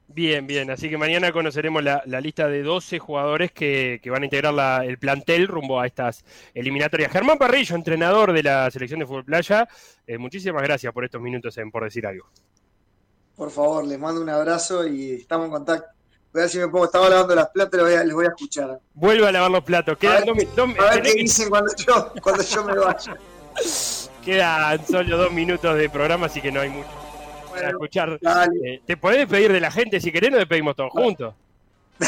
[0.08, 0.72] Bien, bien.
[0.72, 4.54] Así que mañana conoceremos la, la lista de 12 jugadores que, que van a integrar
[4.54, 7.12] la- el plantel rumbo a estas eliminatorias.
[7.12, 9.68] Germán Parrillo, entrenador de la selección de fútbol playa,
[10.08, 12.28] eh, muchísimas gracias por estos minutos en Por Decir Algo.
[13.36, 15.88] Por favor, les mando un abrazo y estamos en contacto.
[16.34, 18.26] Voy a ver si me pongo, estaba lavando las platas, les voy a, les voy
[18.26, 18.80] a escuchar.
[18.94, 19.94] Vuelve a lavar los platos.
[19.96, 22.76] A Quedan, ver, dos dos mi- a ver qué dicen cuando yo, cuando yo me
[22.78, 23.16] vaya.
[24.20, 26.88] quedan solo dos minutos de programa, así que no hay mucho
[27.50, 28.20] para Bueno, escuchar.
[28.64, 31.34] Eh, te podés despedir de la gente si querés, nos despedimos todos juntos.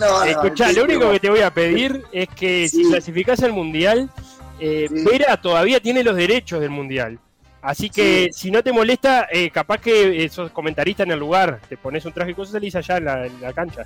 [0.00, 3.52] No, no, Escuchá, lo único que te voy a pedir es que si clasificás al
[3.52, 4.10] Mundial,
[4.58, 5.04] eh, Sí.
[5.04, 7.20] Vera todavía tiene los derechos del Mundial.
[7.62, 11.76] Así que si no te molesta, eh, capaz que sos comentarista en el lugar, te
[11.76, 13.84] pones un traje y cosas salís allá en la, en la cancha.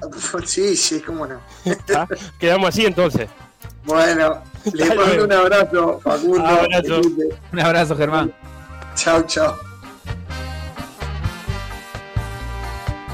[0.44, 1.40] Sí, sí, cómo no.
[1.64, 2.06] ¿Está?
[2.38, 3.28] Quedamos así entonces.
[3.84, 4.42] Bueno,
[4.72, 6.46] les Hasta mando un abrazo, Facundo.
[6.46, 7.02] Abrazo.
[7.02, 7.36] Felipe.
[7.52, 8.32] Un abrazo, Germán.
[8.94, 9.54] Chau, chau.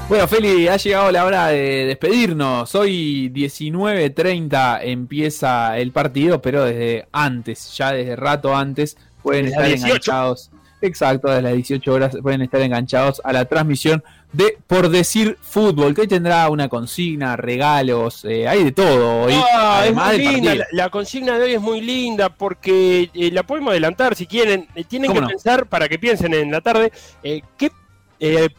[0.07, 2.75] Bueno, Feli, ha llegado la hora de despedirnos.
[2.75, 9.69] Hoy 19.30 empieza el partido, pero desde antes, ya desde rato antes, pueden Desde estar
[9.69, 9.87] las 18.
[9.87, 10.51] enganchados.
[10.81, 14.03] Exacto, desde las 18 horas pueden estar enganchados a la transmisión
[14.33, 19.33] de Por Decir Fútbol, que hoy tendrá una consigna, regalos, eh, hay de todo hoy.
[19.53, 20.55] Ah, es muy linda.
[20.55, 24.67] La, la consigna de hoy es muy linda porque eh, la podemos adelantar si quieren.
[24.75, 25.27] Eh, tienen ¿Cómo que no?
[25.29, 26.91] pensar, para que piensen en la tarde,
[27.23, 27.71] eh, ¿qué,
[28.19, 28.49] eh,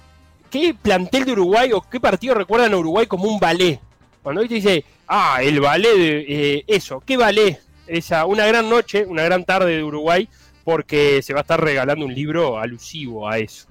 [0.52, 3.80] qué plantel de Uruguay o qué partido recuerdan a Uruguay como un ballet.
[4.22, 7.58] Cuando hoy te dice, ah, el ballet, de, eh, eso, ¿qué ballet?
[7.86, 10.28] Esa, una gran noche, una gran tarde de Uruguay
[10.64, 13.66] porque se va a estar regalando un libro alusivo a eso.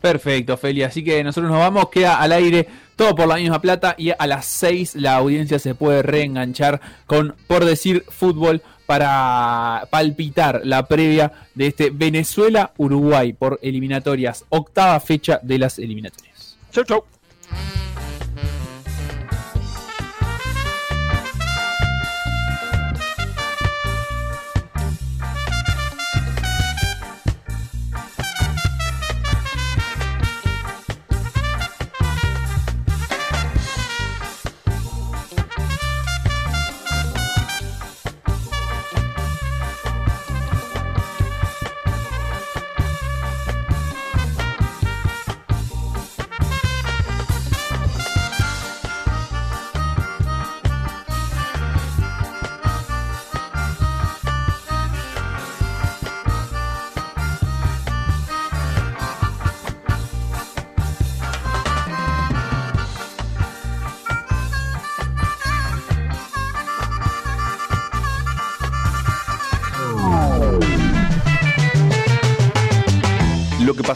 [0.00, 0.82] Perfecto, Feli.
[0.82, 4.26] Así que nosotros nos vamos, queda al aire todo por la misma plata y a
[4.26, 11.32] las 6 la audiencia se puede reenganchar con Por Decir Fútbol para palpitar la previa
[11.54, 16.58] de este Venezuela-Uruguay por eliminatorias, octava fecha de las eliminatorias.
[16.70, 17.04] Chau, chau.